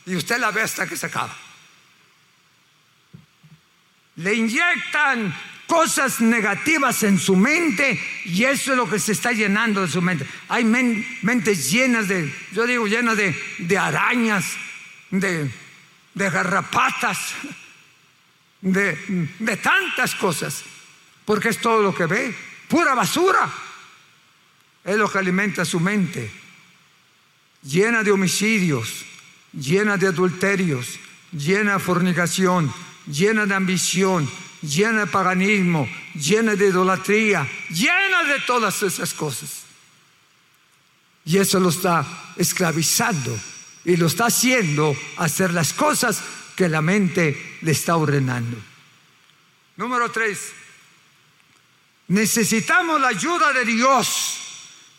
Y 0.05 0.17
usted 0.17 0.39
la 0.39 0.51
ve 0.51 0.61
hasta 0.61 0.85
que 0.85 0.97
se 0.97 1.05
acaba. 1.05 1.33
Le 4.17 4.33
inyectan 4.33 5.33
cosas 5.67 6.21
negativas 6.21 7.03
en 7.03 7.19
su 7.19 7.35
mente 7.35 8.01
y 8.25 8.45
eso 8.45 8.71
es 8.71 8.77
lo 8.77 8.89
que 8.89 8.99
se 8.99 9.11
está 9.11 9.33
llenando 9.33 9.81
de 9.81 9.91
su 9.91 10.01
mente. 10.01 10.25
Hay 10.47 10.63
mentes 10.63 11.69
llenas 11.69 12.07
de, 12.07 12.33
yo 12.53 12.65
digo, 12.65 12.87
llenas 12.87 13.17
de, 13.17 13.77
arañas, 13.77 14.45
de, 15.11 15.51
garrapatas, 16.15 17.33
de, 18.61 19.59
tantas 19.61 20.15
cosas, 20.15 20.63
porque 21.25 21.49
es 21.49 21.59
todo 21.59 21.83
lo 21.83 21.93
que 21.93 22.05
ve, 22.05 22.35
pura 22.69 22.95
basura. 22.95 23.51
Es 24.85 24.95
lo 24.95 25.11
que 25.11 25.17
alimenta 25.17 25.65
su 25.65 25.81
mente, 25.81 26.31
llena 27.61 28.03
de 28.03 28.11
homicidios, 28.11 29.05
llena 29.51 29.97
de 29.97 30.07
adulterios, 30.07 30.97
llena 31.33 31.73
de 31.73 31.79
fornicación, 31.79 32.73
llena 33.05 33.45
de 33.45 33.53
ambición 33.53 34.29
llena 34.61 35.01
de 35.01 35.07
paganismo, 35.07 35.87
llena 36.15 36.55
de 36.55 36.67
idolatría, 36.67 37.47
llena 37.69 38.23
de 38.23 38.39
todas 38.41 38.81
esas 38.83 39.13
cosas. 39.13 39.63
Y 41.25 41.37
eso 41.37 41.59
lo 41.59 41.69
está 41.69 42.05
esclavizando 42.37 43.37
y 43.83 43.97
lo 43.97 44.07
está 44.07 44.27
haciendo 44.27 44.95
hacer 45.17 45.53
las 45.53 45.73
cosas 45.73 46.21
que 46.55 46.69
la 46.69 46.81
mente 46.81 47.57
le 47.61 47.71
está 47.71 47.95
ordenando. 47.97 48.57
Número 49.75 50.09
tres, 50.09 50.51
necesitamos 52.07 52.99
la 52.99 53.09
ayuda 53.09 53.53
de 53.53 53.65
Dios, 53.65 54.39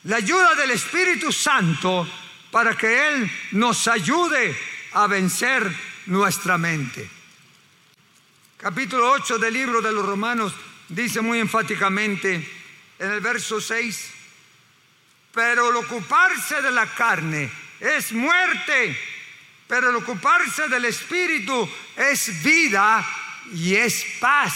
la 0.05 0.17
ayuda 0.17 0.55
del 0.55 0.71
Espíritu 0.71 1.33
Santo 1.33 2.07
para 2.51 2.77
que 2.77 3.09
Él 3.09 3.31
nos 3.53 3.89
ayude 3.89 4.57
a 4.93 5.07
vencer 5.07 5.75
nuestra 6.07 6.57
mente. 6.59 7.18
Capítulo 8.59 9.13
8 9.13 9.39
del 9.39 9.55
libro 9.55 9.81
de 9.81 9.93
los 9.93 10.05
Romanos 10.05 10.53
dice 10.89 11.21
muy 11.21 11.39
enfáticamente 11.39 12.35
en 12.99 13.13
el 13.13 13.21
verso 13.21 13.61
6, 13.61 14.11
pero 15.33 15.71
el 15.71 15.77
ocuparse 15.77 16.61
de 16.61 16.73
la 16.73 16.87
carne 16.87 17.49
es 17.79 18.11
muerte, 18.11 18.99
pero 19.69 19.91
el 19.91 19.95
ocuparse 19.95 20.67
del 20.67 20.87
Espíritu 20.87 21.71
es 21.95 22.43
vida 22.43 23.09
y 23.55 23.77
es 23.77 24.05
paz. 24.19 24.55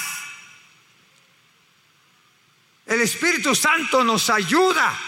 El 2.84 3.02
Espíritu 3.02 3.54
Santo 3.54 4.02
nos 4.02 4.28
ayuda 4.30 4.98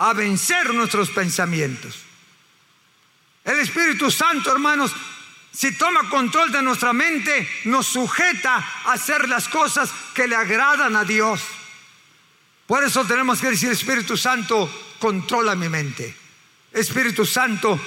a 0.00 0.12
vencer 0.12 0.74
nuestros 0.74 1.08
pensamientos. 1.08 1.96
El 3.42 3.58
Espíritu 3.58 4.10
Santo, 4.10 4.52
hermanos, 4.52 4.94
si 5.52 5.72
toma 5.72 6.08
control 6.08 6.52
de 6.52 6.62
nuestra 6.62 6.92
mente, 6.92 7.48
nos 7.64 7.86
sujeta 7.86 8.56
a 8.84 8.92
hacer 8.92 9.28
las 9.28 9.48
cosas 9.48 9.90
que 10.14 10.28
le 10.28 10.36
agradan 10.36 10.94
a 10.96 11.04
Dios. 11.04 11.40
Por 12.66 12.84
eso 12.84 13.04
tenemos 13.04 13.40
que 13.40 13.50
decir, 13.50 13.70
Espíritu 13.70 14.16
Santo, 14.16 14.70
controla 15.00 15.56
mi 15.56 15.68
mente. 15.68 16.14
Espíritu 16.72 17.26
Santo, 17.26 17.80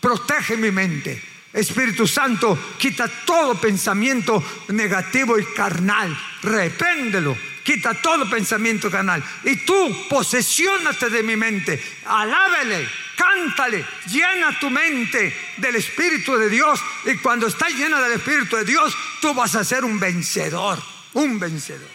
protege 0.00 0.56
mi 0.56 0.70
mente. 0.70 1.22
Espíritu 1.52 2.06
Santo, 2.06 2.58
quita 2.78 3.06
todo 3.26 3.54
pensamiento 3.56 4.42
negativo 4.68 5.38
y 5.38 5.44
carnal. 5.44 6.16
Repéndelo. 6.42 7.36
Quita 7.62 7.92
todo 7.94 8.28
pensamiento 8.30 8.90
carnal. 8.90 9.22
Y 9.44 9.56
tú 9.56 10.06
posesiónate 10.08 11.10
de 11.10 11.22
mi 11.22 11.36
mente. 11.36 11.82
Alábele 12.06 12.88
cántale, 13.20 13.84
llena 14.06 14.58
tu 14.58 14.70
mente 14.70 15.36
del 15.58 15.76
Espíritu 15.76 16.36
de 16.36 16.48
Dios 16.48 16.80
y 17.04 17.16
cuando 17.18 17.48
está 17.48 17.68
llena 17.68 18.00
del 18.00 18.12
Espíritu 18.12 18.56
de 18.56 18.64
Dios, 18.64 18.96
tú 19.20 19.34
vas 19.34 19.54
a 19.54 19.64
ser 19.64 19.84
un 19.84 20.00
vencedor, 20.00 20.82
un 21.12 21.38
vencedor. 21.38 21.88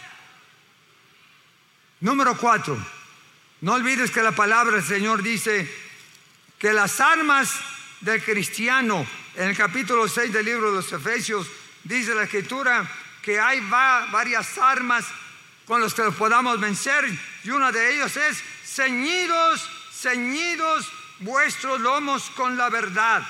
Número 2.01 2.37
cuatro, 2.37 2.77
No 3.61 3.73
olvides 3.73 4.11
que 4.11 4.21
la 4.21 4.33
palabra 4.33 4.75
del 4.75 4.85
Señor 4.85 5.23
dice 5.23 5.67
que 6.59 6.71
las 6.73 6.99
armas 6.99 7.51
del 8.01 8.21
cristiano, 8.21 9.07
en 9.35 9.49
el 9.49 9.57
capítulo 9.57 10.07
6 10.07 10.31
del 10.31 10.45
libro 10.45 10.69
de 10.69 10.75
los 10.75 10.91
Efesios, 10.91 11.47
dice 11.83 12.13
la 12.13 12.23
escritura 12.23 12.87
que 13.23 13.39
hay 13.39 13.61
varias 13.61 14.59
armas 14.59 15.05
con 15.65 15.81
las 15.81 15.95
que 15.95 16.03
podamos 16.11 16.59
vencer 16.59 17.09
y 17.43 17.49
una 17.49 17.71
de 17.71 17.95
ellas 17.95 18.15
es 18.15 18.43
ceñidos, 18.63 19.67
ceñidos 19.91 20.91
vuestros 21.19 21.79
lomos 21.81 22.29
con 22.31 22.57
la 22.57 22.69
verdad. 22.69 23.23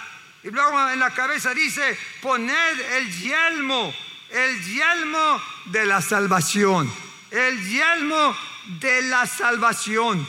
Y 0.43 0.49
luego 0.51 0.89
en 0.89 0.99
la 0.99 1.11
cabeza 1.11 1.53
dice, 1.53 1.97
poned 2.21 2.79
el 2.97 3.11
yelmo, 3.19 3.93
el 4.31 4.63
yelmo 4.63 5.41
de 5.65 5.85
la 5.85 6.01
salvación, 6.01 6.91
el 7.31 7.67
yelmo 7.67 8.35
de 8.79 9.01
la 9.03 9.25
salvación. 9.25 10.27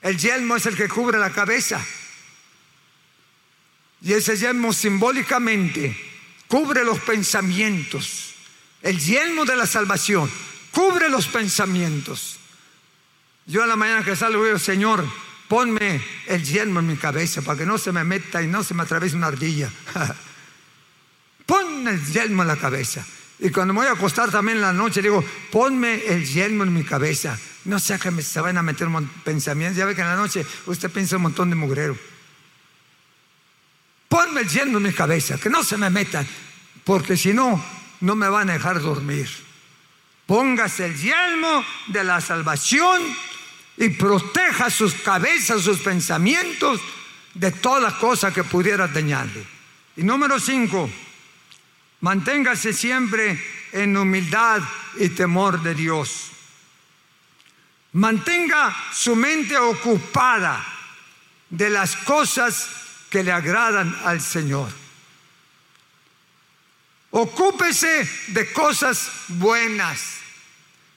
El 0.00 0.16
yelmo 0.16 0.56
es 0.56 0.66
el 0.66 0.76
que 0.76 0.88
cubre 0.88 1.18
la 1.18 1.30
cabeza. 1.30 1.84
Y 4.00 4.12
ese 4.12 4.36
yelmo 4.36 4.72
simbólicamente 4.72 5.96
cubre 6.46 6.84
los 6.84 7.00
pensamientos. 7.00 8.34
El 8.80 8.98
yelmo 8.98 9.44
de 9.44 9.56
la 9.56 9.66
salvación 9.66 10.30
cubre 10.70 11.08
los 11.08 11.26
pensamientos. 11.26 12.38
Yo 13.46 13.62
a 13.62 13.66
la 13.66 13.76
mañana 13.76 14.04
que 14.04 14.14
salgo 14.14 14.44
digo, 14.44 14.58
Señor, 14.58 15.04
ponme 15.48 16.00
el 16.26 16.44
yelmo 16.44 16.80
en 16.80 16.86
mi 16.86 16.96
cabeza 16.96 17.42
para 17.42 17.58
que 17.58 17.66
no 17.66 17.78
se 17.78 17.90
me 17.90 18.04
meta 18.04 18.42
y 18.42 18.46
no 18.46 18.62
se 18.62 18.74
me 18.74 18.82
atraviese 18.82 19.16
una 19.16 19.28
ardilla. 19.28 19.70
Ponme 21.46 21.92
el 21.92 22.04
yelmo 22.04 22.42
en 22.42 22.48
la 22.48 22.56
cabeza. 22.56 23.02
Y 23.38 23.50
cuando 23.50 23.72
me 23.72 23.80
voy 23.80 23.88
a 23.88 23.92
acostar 23.92 24.30
también 24.30 24.58
en 24.58 24.62
la 24.62 24.72
noche, 24.72 25.00
digo, 25.00 25.24
ponme 25.50 26.04
el 26.06 26.26
yelmo 26.26 26.64
en 26.64 26.74
mi 26.74 26.84
cabeza. 26.84 27.38
No 27.64 27.78
sea 27.78 27.98
que 27.98 28.10
me, 28.10 28.20
se 28.20 28.40
vayan 28.40 28.58
a 28.58 28.62
meter 28.62 28.86
pensamientos. 29.24 29.78
Ya 29.78 29.86
ve 29.86 29.94
que 29.94 30.02
en 30.02 30.08
la 30.08 30.16
noche 30.16 30.44
usted 30.66 30.90
piensa 30.90 31.16
un 31.16 31.22
montón 31.22 31.48
de 31.48 31.56
mugrero. 31.56 31.96
Ponme 34.08 34.42
el 34.42 34.48
yelmo 34.48 34.78
en 34.78 34.84
mi 34.84 34.92
cabeza, 34.92 35.38
que 35.38 35.48
no 35.48 35.62
se 35.64 35.76
me 35.76 35.88
metan, 35.88 36.26
porque 36.84 37.16
si 37.16 37.32
no, 37.32 37.64
no 38.00 38.14
me 38.14 38.28
van 38.28 38.50
a 38.50 38.54
dejar 38.54 38.80
dormir. 38.80 39.28
Póngase 40.26 40.86
el 40.86 40.96
yelmo 40.96 41.64
de 41.86 42.04
la 42.04 42.20
salvación 42.20 43.00
y 43.78 43.90
proteja 43.90 44.70
sus 44.70 44.92
cabezas, 44.94 45.62
sus 45.62 45.78
pensamientos 45.78 46.80
de 47.32 47.52
toda 47.52 47.96
cosa 47.96 48.34
que 48.34 48.42
pudiera 48.42 48.88
dañarle. 48.88 49.46
Y 49.96 50.02
número 50.02 50.40
cinco, 50.40 50.90
manténgase 52.00 52.72
siempre 52.72 53.40
en 53.72 53.96
humildad 53.96 54.62
y 54.96 55.10
temor 55.10 55.62
de 55.62 55.74
Dios. 55.76 56.30
Mantenga 57.92 58.76
su 58.92 59.14
mente 59.14 59.56
ocupada 59.56 60.64
de 61.48 61.70
las 61.70 61.94
cosas 61.96 62.68
que 63.08 63.22
le 63.22 63.30
agradan 63.30 63.96
al 64.04 64.20
Señor. 64.20 64.72
Ocúpese 67.10 68.10
de 68.28 68.52
cosas 68.52 69.10
buenas 69.28 70.18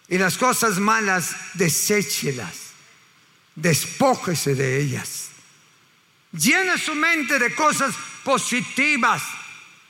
y 0.09 0.17
las 0.17 0.37
cosas 0.37 0.79
malas 0.79 1.35
deséchelas 1.53 2.70
despójese 3.61 4.55
de 4.55 4.81
ellas. 4.81 5.29
Llene 6.31 6.77
su 6.77 6.95
mente 6.95 7.39
de 7.39 7.53
cosas 7.53 7.93
positivas, 8.23 9.21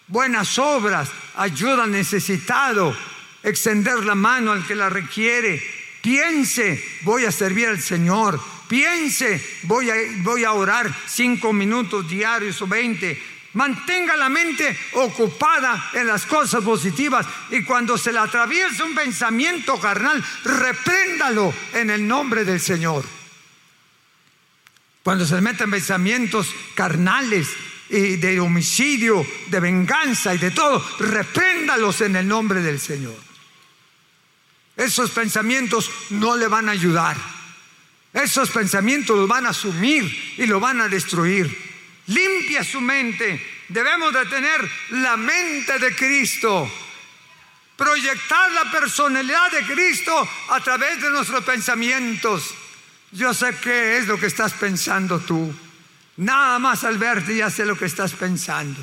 buenas 0.08 0.58
obras, 0.58 1.10
ayuda 1.36 1.84
al 1.84 1.92
necesitado, 1.92 2.96
extender 3.44 4.04
la 4.04 4.16
mano 4.16 4.52
al 4.52 4.66
que 4.66 4.76
la 4.76 4.90
requiere. 4.90 5.62
Piense, 6.02 6.84
voy 7.04 7.26
a 7.26 7.32
servir 7.32 7.68
al 7.68 7.82
Señor. 7.82 8.42
Piense, 8.68 9.60
voy 9.64 9.90
a, 9.90 9.96
voy 10.20 10.44
a 10.44 10.54
orar 10.54 10.92
cinco 11.08 11.54
minutos 11.54 12.10
diarios 12.10 12.62
o 12.62 12.68
veinte. 12.68 13.22
Mantenga 13.54 14.16
la 14.16 14.30
mente 14.30 14.76
ocupada 14.94 15.92
en 15.94 16.08
las 16.08 16.26
cosas 16.26 16.64
positivas 16.64 17.28
y 17.50 17.64
cuando 17.64 17.98
se 17.98 18.14
le 18.14 18.20
atraviese 18.20 18.82
un 18.82 18.96
pensamiento 18.96 19.80
carnal, 19.80 20.24
repréndalo 20.46 21.54
en 21.74 21.90
el 21.90 22.08
nombre 22.08 22.46
del 22.46 22.62
Señor. 22.62 23.21
Cuando 25.04 25.26
se 25.26 25.42
meten 25.42 25.72
pensamientos 25.72 26.48
carnales 26.76 27.48
y 27.90 28.18
de 28.18 28.40
homicidio, 28.40 29.26
de 29.48 29.60
venganza 29.60 30.34
y 30.36 30.38
de 30.38 30.52
todo, 30.52 30.86
repréndalos 31.00 32.02
en 32.02 32.16
el 32.16 32.28
nombre 32.28 32.62
del 32.62 32.80
Señor. 32.80 33.18
Esos 34.78 35.12
pensamientos 35.12 35.90
no 36.12 36.38
le 36.38 36.48
van 36.48 36.70
a 36.70 36.74
ayudar. 36.74 37.18
Esos 38.14 38.50
pensamientos 38.50 39.18
los 39.18 39.28
van 39.28 39.46
a 39.46 39.50
asumir 39.50 40.36
y 40.38 40.46
lo 40.46 40.60
van 40.60 40.82
a 40.82 40.88
destruir. 40.88 41.56
Limpia 42.08 42.64
su 42.64 42.82
mente. 42.82 43.64
Debemos 43.70 44.14
de 44.14 44.26
tener 44.26 44.72
la 44.92 45.18
mente 45.18 45.80
de 45.80 45.96
Cristo. 45.96 46.70
Proyectar 47.76 48.52
la 48.52 48.72
personalidad 48.72 49.52
de 49.52 49.66
Cristo 49.66 50.30
a 50.50 50.60
través 50.60 51.02
de 51.02 51.10
nuestros 51.10 51.44
pensamientos. 51.44 52.54
Yo 53.12 53.34
sé 53.34 53.56
qué 53.62 53.98
es 53.98 54.08
lo 54.08 54.18
que 54.18 54.28
estás 54.28 54.54
pensando 54.54 55.20
tú. 55.20 55.54
Nada 56.18 56.60
más 56.60 56.84
al 56.84 56.98
verte 56.98 57.36
ya 57.36 57.50
sé 57.50 57.66
lo 57.66 57.78
que 57.78 57.86
estás 57.86 58.14
pensando. 58.14 58.80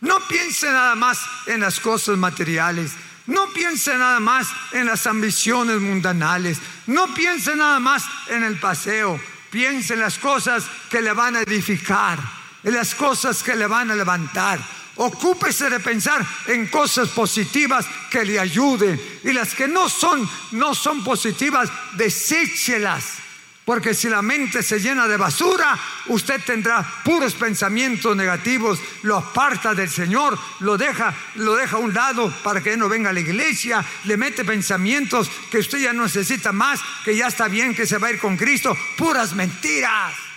No 0.00 0.18
piense 0.26 0.66
nada 0.66 0.94
más 0.94 1.20
en 1.46 1.60
las 1.60 1.78
cosas 1.80 2.16
materiales. 2.16 2.92
No 3.26 3.52
piense 3.52 3.96
nada 3.96 4.18
más 4.18 4.48
en 4.72 4.86
las 4.86 5.06
ambiciones 5.06 5.80
mundanales. 5.80 6.58
No 6.86 7.12
piense 7.14 7.54
nada 7.54 7.78
más 7.78 8.04
en 8.28 8.42
el 8.42 8.58
paseo. 8.58 9.20
Piense 9.50 9.94
en 9.94 10.00
las 10.00 10.18
cosas 10.18 10.64
que 10.88 11.02
le 11.02 11.12
van 11.12 11.36
a 11.36 11.42
edificar, 11.42 12.18
en 12.62 12.74
las 12.74 12.94
cosas 12.94 13.42
que 13.42 13.54
le 13.54 13.66
van 13.66 13.90
a 13.90 13.94
levantar. 13.94 14.60
Ocúpese 14.96 15.70
de 15.70 15.80
pensar 15.80 16.26
en 16.46 16.66
cosas 16.66 17.08
positivas 17.10 17.86
que 18.10 18.24
le 18.24 18.38
ayuden. 18.38 19.00
Y 19.24 19.32
las 19.32 19.54
que 19.54 19.68
no 19.68 19.88
son 19.88 20.28
no 20.52 20.74
son 20.74 21.02
positivas, 21.04 21.70
deséchelas. 21.96 23.20
Porque 23.64 23.94
si 23.94 24.08
la 24.08 24.20
mente 24.20 24.62
se 24.62 24.80
llena 24.80 25.06
de 25.06 25.16
basura, 25.16 25.78
usted 26.08 26.40
tendrá 26.44 26.84
puros 27.04 27.34
pensamientos 27.34 28.16
negativos, 28.16 28.80
lo 29.02 29.16
aparta 29.16 29.74
del 29.74 29.88
Señor, 29.88 30.36
lo 30.58 30.76
deja, 30.76 31.14
lo 31.36 31.54
deja 31.54 31.76
a 31.76 31.78
un 31.78 31.94
lado 31.94 32.34
para 32.42 32.62
que 32.62 32.76
no 32.76 32.88
venga 32.88 33.10
a 33.10 33.12
la 33.12 33.20
iglesia, 33.20 33.84
le 34.04 34.16
mete 34.16 34.44
pensamientos 34.44 35.30
que 35.50 35.58
usted 35.58 35.78
ya 35.78 35.92
no 35.92 36.02
necesita 36.02 36.52
más, 36.52 36.80
que 37.04 37.14
ya 37.14 37.28
está 37.28 37.46
bien, 37.46 37.74
que 37.74 37.86
se 37.86 37.98
va 37.98 38.08
a 38.08 38.10
ir 38.10 38.18
con 38.18 38.36
Cristo, 38.36 38.76
puras 38.96 39.34
mentiras. 39.34 40.29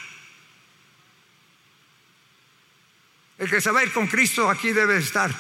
El 3.37 3.49
que 3.49 3.61
se 3.61 3.71
va 3.71 3.79
a 3.79 3.83
ir 3.83 3.91
con 3.91 4.07
Cristo 4.07 4.49
aquí 4.49 4.71
debe 4.71 4.97
estar. 4.97 5.33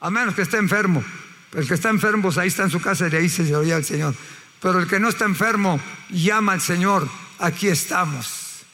A 0.00 0.10
menos 0.10 0.34
que 0.34 0.42
esté 0.42 0.58
enfermo. 0.58 1.04
El 1.52 1.66
que 1.66 1.74
está 1.74 1.88
enfermo, 1.88 2.24
pues 2.24 2.38
ahí 2.38 2.48
está 2.48 2.64
en 2.64 2.70
su 2.70 2.80
casa 2.80 3.08
y 3.08 3.16
ahí 3.16 3.28
se 3.28 3.54
oye 3.54 3.72
al 3.72 3.84
Señor. 3.84 4.14
Pero 4.60 4.80
el 4.80 4.86
que 4.86 5.00
no 5.00 5.08
está 5.08 5.24
enfermo 5.24 5.80
llama 6.10 6.52
al 6.52 6.60
Señor, 6.60 7.08
aquí 7.38 7.68
estamos. 7.68 8.64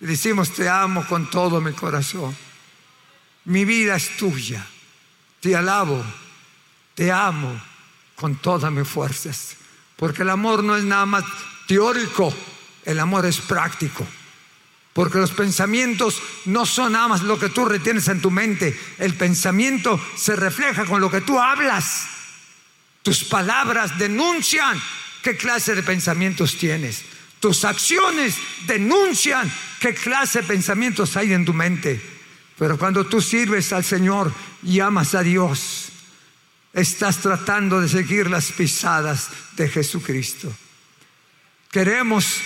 Y 0.00 0.06
decimos, 0.06 0.52
te 0.52 0.68
amo 0.68 1.06
con 1.06 1.30
todo 1.30 1.60
mi 1.60 1.72
corazón. 1.72 2.36
Mi 3.44 3.64
vida 3.64 3.96
es 3.96 4.16
tuya. 4.16 4.64
Te 5.40 5.56
alabo, 5.56 6.04
te 6.94 7.10
amo 7.10 7.60
con 8.14 8.36
todas 8.36 8.70
mis 8.72 8.86
fuerzas. 8.86 9.56
Porque 9.96 10.22
el 10.22 10.30
amor 10.30 10.62
no 10.62 10.76
es 10.76 10.84
nada 10.84 11.06
más 11.06 11.24
teórico, 11.66 12.34
el 12.84 13.00
amor 13.00 13.26
es 13.26 13.40
práctico. 13.40 14.06
Porque 14.98 15.18
los 15.18 15.30
pensamientos 15.30 16.20
no 16.46 16.66
son 16.66 16.94
nada 16.94 17.06
más 17.06 17.22
lo 17.22 17.38
que 17.38 17.50
tú 17.50 17.64
retienes 17.64 18.08
en 18.08 18.20
tu 18.20 18.32
mente. 18.32 18.76
El 18.98 19.14
pensamiento 19.14 20.04
se 20.16 20.34
refleja 20.34 20.86
con 20.86 21.00
lo 21.00 21.08
que 21.08 21.20
tú 21.20 21.38
hablas. 21.38 22.08
Tus 23.04 23.22
palabras 23.22 23.96
denuncian 23.96 24.76
qué 25.22 25.36
clase 25.36 25.76
de 25.76 25.84
pensamientos 25.84 26.58
tienes. 26.58 27.04
Tus 27.38 27.64
acciones 27.64 28.38
denuncian 28.66 29.48
qué 29.78 29.94
clase 29.94 30.40
de 30.40 30.48
pensamientos 30.48 31.16
hay 31.16 31.32
en 31.32 31.44
tu 31.44 31.54
mente. 31.54 32.02
Pero 32.58 32.76
cuando 32.76 33.06
tú 33.06 33.20
sirves 33.20 33.72
al 33.72 33.84
Señor 33.84 34.34
y 34.64 34.80
amas 34.80 35.14
a 35.14 35.22
Dios, 35.22 35.90
estás 36.72 37.18
tratando 37.18 37.80
de 37.80 37.88
seguir 37.88 38.28
las 38.28 38.50
pisadas 38.50 39.28
de 39.52 39.68
Jesucristo. 39.68 40.52
Queremos 41.70 42.40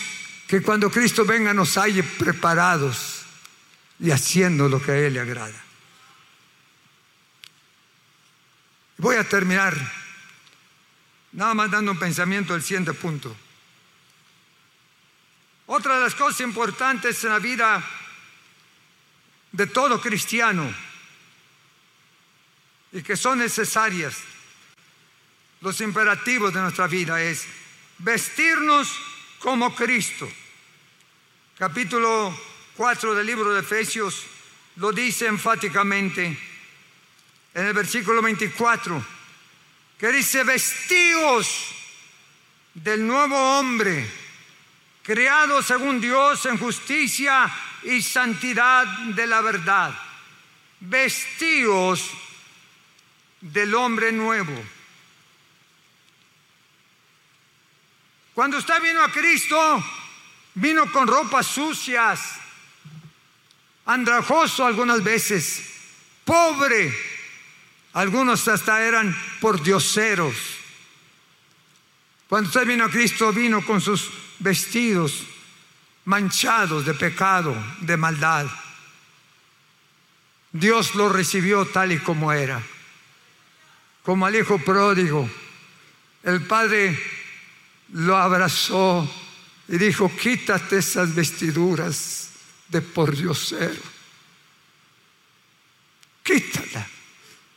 que 0.52 0.60
cuando 0.60 0.90
Cristo 0.90 1.24
venga 1.24 1.54
nos 1.54 1.78
haya 1.78 2.04
preparados 2.18 3.22
y 3.98 4.10
haciendo 4.10 4.68
lo 4.68 4.82
que 4.82 4.92
a 4.92 4.98
Él 4.98 5.14
le 5.14 5.20
agrada. 5.20 5.58
Voy 8.98 9.16
a 9.16 9.26
terminar 9.26 9.74
Nada 11.32 11.54
más 11.54 11.70
dando 11.70 11.92
un 11.92 11.98
pensamiento 11.98 12.52
del 12.52 12.62
siguiente 12.62 12.92
punto. 12.92 13.34
Otra 15.64 15.94
de 15.94 16.02
las 16.02 16.14
cosas 16.14 16.42
importantes 16.42 17.24
en 17.24 17.30
la 17.30 17.38
vida 17.38 17.82
de 19.52 19.66
todo 19.68 20.02
cristiano 20.02 20.70
y 22.92 23.00
que 23.00 23.16
son 23.16 23.38
necesarias, 23.38 24.18
los 25.62 25.80
imperativos 25.80 26.52
de 26.52 26.60
nuestra 26.60 26.88
vida 26.88 27.22
es 27.22 27.46
vestirnos 27.96 28.94
como 29.38 29.74
Cristo. 29.74 30.30
Capítulo 31.58 32.34
4 32.76 33.14
del 33.14 33.26
libro 33.26 33.52
de 33.52 33.60
Efesios 33.60 34.24
lo 34.76 34.90
dice 34.90 35.26
enfáticamente 35.26 36.38
en 37.54 37.66
el 37.66 37.74
versículo 37.74 38.22
24, 38.22 39.04
que 39.98 40.10
dice, 40.10 40.44
vestidos 40.44 41.74
del 42.72 43.06
nuevo 43.06 43.36
hombre, 43.58 44.10
creado 45.02 45.62
según 45.62 46.00
Dios 46.00 46.46
en 46.46 46.56
justicia 46.56 47.52
y 47.82 48.00
santidad 48.00 48.86
de 48.86 49.26
la 49.26 49.42
verdad. 49.42 49.92
Vestidos 50.80 52.10
del 53.42 53.74
hombre 53.74 54.10
nuevo. 54.10 54.64
Cuando 58.34 58.56
usted 58.56 58.80
vino 58.80 59.02
a 59.02 59.12
Cristo, 59.12 59.84
vino 60.54 60.90
con 60.92 61.06
ropas 61.06 61.46
sucias, 61.46 62.20
andrajoso 63.86 64.66
algunas 64.66 65.02
veces, 65.02 65.62
pobre, 66.24 66.94
algunos 67.94 68.46
hasta 68.48 68.82
eran 68.82 69.16
por 69.40 69.62
dioseros. 69.62 70.34
Cuando 72.28 72.48
usted 72.48 72.66
vino 72.66 72.84
a 72.84 72.90
Cristo, 72.90 73.32
vino 73.32 73.64
con 73.64 73.80
sus 73.80 74.10
vestidos 74.38 75.24
manchados 76.04 76.84
de 76.84 76.94
pecado, 76.94 77.54
de 77.80 77.96
maldad. 77.96 78.46
Dios 80.50 80.94
lo 80.94 81.08
recibió 81.08 81.66
tal 81.66 81.92
y 81.92 81.98
como 81.98 82.32
era, 82.32 82.62
como 84.02 84.26
al 84.26 84.34
hijo 84.34 84.58
pródigo. 84.58 85.28
El 86.22 86.42
padre 86.42 86.98
lo 87.92 88.16
abrazó 88.16 89.10
y 89.68 89.78
dijo, 89.78 90.10
quítate 90.16 90.78
esas 90.78 91.14
vestiduras 91.14 92.30
de 92.68 92.80
por 92.80 93.16
diosero. 93.16 93.82
Quítala. 96.22 96.88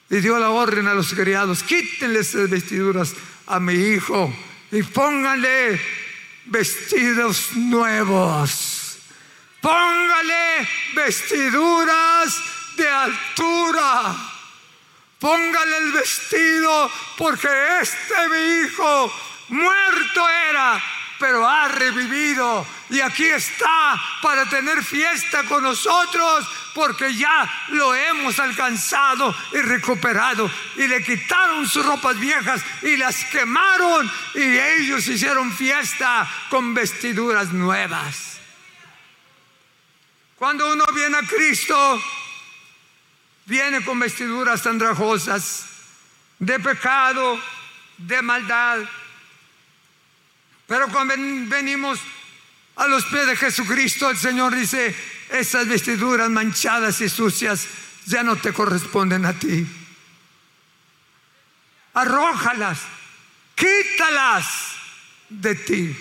Y 0.09 0.17
dio 0.17 0.37
la 0.37 0.51
orden 0.51 0.87
a 0.87 0.93
los 0.93 1.13
criados, 1.13 1.63
quítenle 1.63 2.19
esas 2.19 2.49
vestiduras 2.49 3.13
a 3.47 3.59
mi 3.59 3.73
hijo 3.73 4.33
y 4.71 4.83
pónganle 4.83 5.81
vestidos 6.45 7.53
nuevos. 7.55 8.99
Póngale 9.61 10.67
vestiduras 10.93 12.39
de 12.77 12.87
altura. 12.87 14.15
Póngale 15.19 15.77
el 15.77 15.91
vestido 15.91 16.91
porque 17.17 17.47
este 17.81 18.29
mi 18.29 18.67
hijo 18.67 19.11
muerto 19.49 20.29
era, 20.49 20.83
pero 21.19 21.47
ha 21.47 21.67
revivido 21.67 22.65
y 22.89 22.99
aquí 23.01 23.25
está 23.25 24.01
para 24.21 24.45
tener 24.49 24.83
fiesta 24.83 25.43
con 25.43 25.63
nosotros 25.63 26.47
porque 26.73 27.13
ya 27.15 27.49
lo 27.69 27.95
hemos 27.95 28.37
alcanzado 28.39 29.35
y 29.53 29.57
recuperado 29.57 30.49
y 30.75 30.87
le 30.87 31.03
quitaron 31.03 31.67
sus 31.67 31.85
ropas 31.85 32.19
viejas 32.19 32.61
y 32.81 32.97
las 32.97 33.23
quemaron 33.25 34.11
y 34.33 34.57
ellos 34.57 35.07
hicieron 35.07 35.51
fiesta 35.53 36.29
con 36.49 36.73
vestiduras 36.73 37.53
nuevas. 37.53 38.39
Cuando 40.37 40.69
uno 40.71 40.85
viene 40.93 41.17
a 41.17 41.21
Cristo, 41.21 42.01
viene 43.45 43.83
con 43.85 43.99
vestiduras 43.99 44.65
andrajosas 44.67 45.65
de 46.39 46.59
pecado, 46.59 47.39
de 47.97 48.21
maldad, 48.21 48.79
pero 50.67 50.87
cuando 50.89 51.13
venimos 51.15 51.99
a 52.75 52.87
los 52.87 53.05
pies 53.05 53.27
de 53.27 53.35
Jesucristo, 53.35 54.09
el 54.09 54.17
Señor 54.17 54.55
dice, 54.55 54.95
esas 55.29 55.67
vestiduras 55.67 56.29
manchadas 56.29 56.99
y 57.01 57.09
sucias 57.09 57.67
ya 58.05 58.23
no 58.23 58.35
te 58.35 58.53
corresponden 58.53 59.25
a 59.25 59.33
ti. 59.33 59.65
Arrójalas, 61.93 62.79
quítalas 63.55 64.45
de 65.29 65.55
ti. 65.55 65.97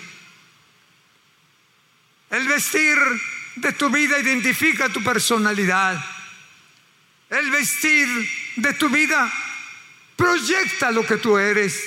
El 2.29 2.47
vestir 2.47 2.97
de 3.55 3.71
tu 3.73 3.89
vida 3.89 4.19
identifica 4.19 4.89
tu 4.89 5.03
personalidad. 5.03 6.03
El 7.29 7.49
vestir 7.49 8.07
de 8.57 8.73
tu 8.73 8.89
vida 8.89 9.31
proyecta 10.15 10.91
lo 10.91 11.05
que 11.05 11.17
tú 11.17 11.37
eres. 11.37 11.81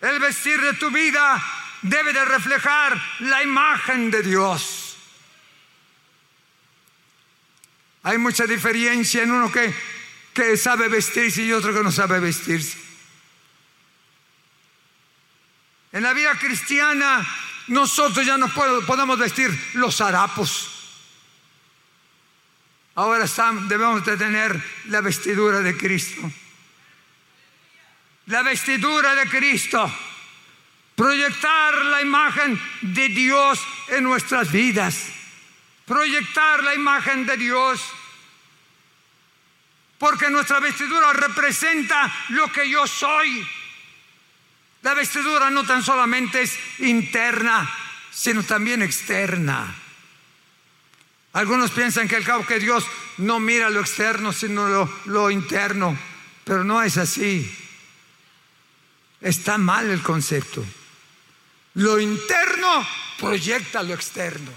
El 0.00 0.18
vestir 0.18 0.60
de 0.60 0.74
tu 0.74 0.90
vida 0.90 1.59
debe 1.82 2.12
de 2.12 2.24
reflejar 2.24 3.00
la 3.20 3.42
imagen 3.42 4.10
de 4.10 4.22
Dios. 4.22 4.96
Hay 8.02 8.18
mucha 8.18 8.46
diferencia 8.46 9.22
en 9.22 9.30
uno 9.30 9.52
que, 9.52 9.74
que 10.32 10.56
sabe 10.56 10.88
vestirse 10.88 11.42
y 11.42 11.52
otro 11.52 11.74
que 11.74 11.82
no 11.82 11.92
sabe 11.92 12.18
vestirse. 12.20 12.78
En 15.92 16.02
la 16.02 16.12
vida 16.12 16.34
cristiana 16.38 17.26
nosotros 17.68 18.24
ya 18.24 18.38
no 18.38 18.48
podemos 18.48 19.18
vestir 19.18 19.50
los 19.74 20.00
harapos. 20.00 20.70
Ahora 22.94 23.26
debemos 23.68 24.04
de 24.04 24.16
tener 24.16 24.62
la 24.86 25.00
vestidura 25.00 25.60
de 25.60 25.76
Cristo. 25.76 26.20
La 28.26 28.42
vestidura 28.42 29.14
de 29.14 29.28
Cristo 29.28 29.92
proyectar 31.00 31.82
la 31.86 32.02
imagen 32.02 32.60
de 32.82 33.08
Dios 33.08 33.58
en 33.88 34.04
nuestras 34.04 34.52
vidas, 34.52 35.06
proyectar 35.86 36.62
la 36.62 36.74
imagen 36.74 37.24
de 37.24 37.38
Dios, 37.38 37.80
porque 39.96 40.28
nuestra 40.28 40.60
vestidura 40.60 41.14
representa 41.14 42.12
lo 42.28 42.52
que 42.52 42.68
yo 42.68 42.86
soy. 42.86 43.48
La 44.82 44.92
vestidura 44.92 45.48
no 45.48 45.64
tan 45.64 45.82
solamente 45.82 46.42
es 46.42 46.58
interna, 46.80 47.66
sino 48.10 48.42
también 48.42 48.82
externa. 48.82 49.74
Algunos 51.32 51.70
piensan 51.70 52.08
que 52.08 52.16
el 52.16 52.24
cabo 52.24 52.44
que 52.44 52.60
Dios 52.60 52.84
no 53.16 53.40
mira 53.40 53.70
lo 53.70 53.80
externo, 53.80 54.34
sino 54.34 54.68
lo, 54.68 55.00
lo 55.06 55.30
interno, 55.30 55.98
pero 56.44 56.62
no 56.62 56.82
es 56.82 56.98
así. 56.98 57.50
Está 59.22 59.56
mal 59.56 59.88
el 59.88 60.02
concepto. 60.02 60.62
Lo 61.74 61.98
interno 61.98 62.86
proyecta 63.18 63.82
lo 63.82 63.94
externo. 63.94 64.50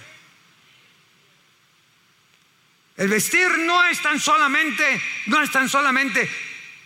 El 2.95 3.07
vestir 3.07 3.49
no 3.59 3.83
es 3.85 4.01
tan 4.01 4.19
solamente, 4.19 5.01
no 5.27 5.41
es 5.41 5.51
tan 5.51 5.67
solamente 5.67 6.29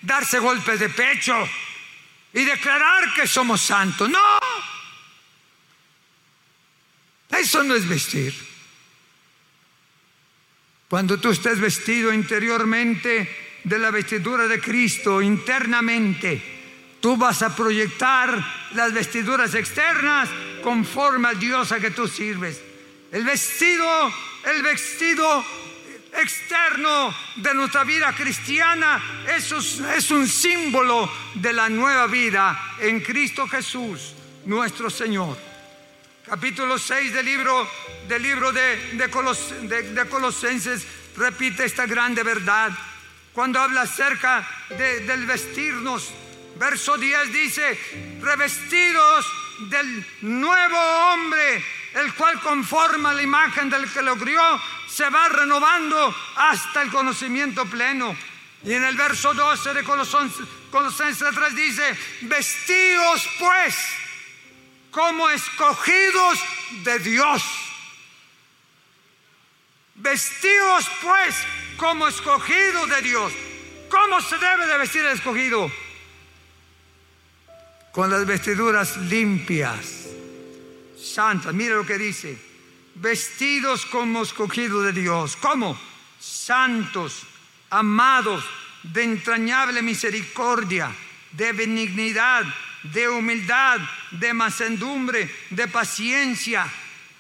darse 0.01 0.39
golpes 0.39 0.79
de 0.79 0.89
pecho 0.89 1.35
y 2.33 2.43
declarar 2.43 3.13
que 3.13 3.27
somos 3.27 3.61
santos. 3.61 4.09
No. 4.09 4.39
Eso 7.29 7.63
no 7.63 7.75
es 7.75 7.87
vestir. 7.87 8.33
Cuando 10.89 11.19
tú 11.19 11.31
estés 11.31 11.59
vestido 11.59 12.13
interiormente 12.13 13.59
de 13.63 13.79
la 13.79 13.91
vestidura 13.91 14.47
de 14.47 14.61
Cristo, 14.61 15.21
internamente, 15.21 16.56
Tú 17.07 17.15
vas 17.15 17.41
a 17.41 17.55
proyectar 17.55 18.37
las 18.73 18.91
vestiduras 18.91 19.55
externas 19.55 20.27
conforme 20.61 21.29
al 21.29 21.39
Dios 21.39 21.71
a 21.71 21.79
que 21.79 21.91
tú 21.91 22.05
sirves. 22.05 22.61
El 23.13 23.23
vestido, 23.23 24.11
el 24.43 24.61
vestido 24.61 25.45
externo 26.11 27.15
de 27.37 27.53
nuestra 27.53 27.85
vida 27.85 28.13
cristiana 28.13 29.01
es 29.25 30.11
un 30.11 30.27
símbolo 30.27 31.09
de 31.35 31.53
la 31.53 31.69
nueva 31.69 32.07
vida 32.07 32.73
en 32.77 32.99
Cristo 32.99 33.47
Jesús, 33.47 34.13
nuestro 34.43 34.89
Señor. 34.89 35.37
Capítulo 36.25 36.77
6 36.77 37.13
del 37.13 37.25
libro, 37.25 37.69
del 38.09 38.21
libro 38.21 38.51
de, 38.51 38.97
de, 38.97 40.09
Colosenses 40.09 40.85
repite 41.15 41.63
esta 41.63 41.85
grande 41.85 42.21
verdad 42.23 42.69
cuando 43.31 43.61
habla 43.61 43.83
acerca 43.83 44.45
del 44.77 45.25
vestirnos 45.25 46.11
Verso 46.57 46.97
10 46.97 47.31
dice, 47.31 47.79
revestidos 48.21 49.25
del 49.69 50.05
nuevo 50.21 50.77
hombre, 50.77 51.63
el 51.93 52.13
cual 52.13 52.39
conforma 52.39 53.13
la 53.13 53.21
imagen 53.21 53.69
del 53.69 53.91
que 53.91 54.01
lo 54.01 54.17
crió, 54.17 54.41
se 54.89 55.09
va 55.09 55.29
renovando 55.29 56.15
hasta 56.35 56.81
el 56.81 56.89
conocimiento 56.89 57.65
pleno. 57.65 58.15
Y 58.63 58.73
en 58.73 58.83
el 58.83 58.95
verso 58.95 59.33
12 59.33 59.73
de 59.73 59.83
Colosenses 59.83 61.35
3 61.35 61.55
dice, 61.55 61.97
vestidos 62.21 63.29
pues 63.39 63.75
como 64.89 65.29
escogidos 65.29 66.39
de 66.83 66.99
Dios. 66.99 67.43
Vestidos 69.95 70.89
pues 71.03 71.35
como 71.77 72.07
escogidos 72.07 72.89
de 72.89 73.01
Dios. 73.03 73.33
¿Cómo 73.89 74.21
se 74.21 74.37
debe 74.37 74.65
de 74.65 74.77
vestir 74.79 75.05
el 75.05 75.15
escogido? 75.15 75.71
Con 77.97 78.11
las 78.11 78.27
vestiduras 78.27 78.95
limpias, 79.09 80.05
santas. 80.95 81.51
Mire 81.51 81.73
lo 81.73 81.83
que 81.83 81.97
dice. 81.97 82.37
Vestidos 82.93 83.87
como 83.87 84.21
escogidos 84.21 84.85
de 84.85 85.01
Dios. 85.01 85.35
¿Cómo? 85.35 85.75
Santos, 86.19 87.23
amados, 87.71 88.45
de 88.83 89.01
entrañable 89.01 89.81
misericordia, 89.81 90.95
de 91.31 91.53
benignidad, 91.53 92.43
de 92.83 93.09
humildad, 93.09 93.79
de 94.11 94.31
macendumbre, 94.31 95.27
de 95.49 95.67
paciencia, 95.67 96.71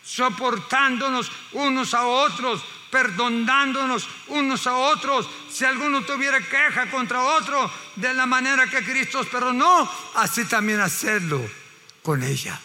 soportándonos 0.03 1.31
unos 1.53 1.95
a 1.95 2.05
otros, 2.05 2.63
perdonándonos 2.91 4.07
unos 4.27 4.67
a 4.67 4.75
otros. 4.75 5.29
Si 5.49 5.65
alguno 5.65 6.03
tuviera 6.03 6.39
queja 6.39 6.89
contra 6.89 7.21
otro, 7.21 7.71
de 7.95 8.13
la 8.13 8.25
manera 8.25 8.69
que 8.69 8.83
Cristo 8.83 9.19
os 9.19 9.27
perdonó, 9.27 9.89
así 10.15 10.45
también 10.45 10.79
hacerlo 10.79 11.41
con 12.01 12.23
ella. 12.23 12.59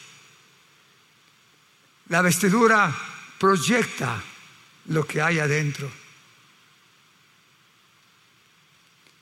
La 2.08 2.22
vestidura 2.22 2.94
proyecta 3.38 4.22
lo 4.86 5.06
que 5.06 5.22
hay 5.22 5.38
adentro. 5.38 5.90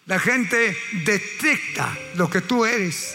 La 0.07 0.19
gente 0.19 0.77
detecta 1.05 1.97
lo 2.17 2.29
que 2.29 2.41
tú 2.41 2.65
eres, 2.65 3.15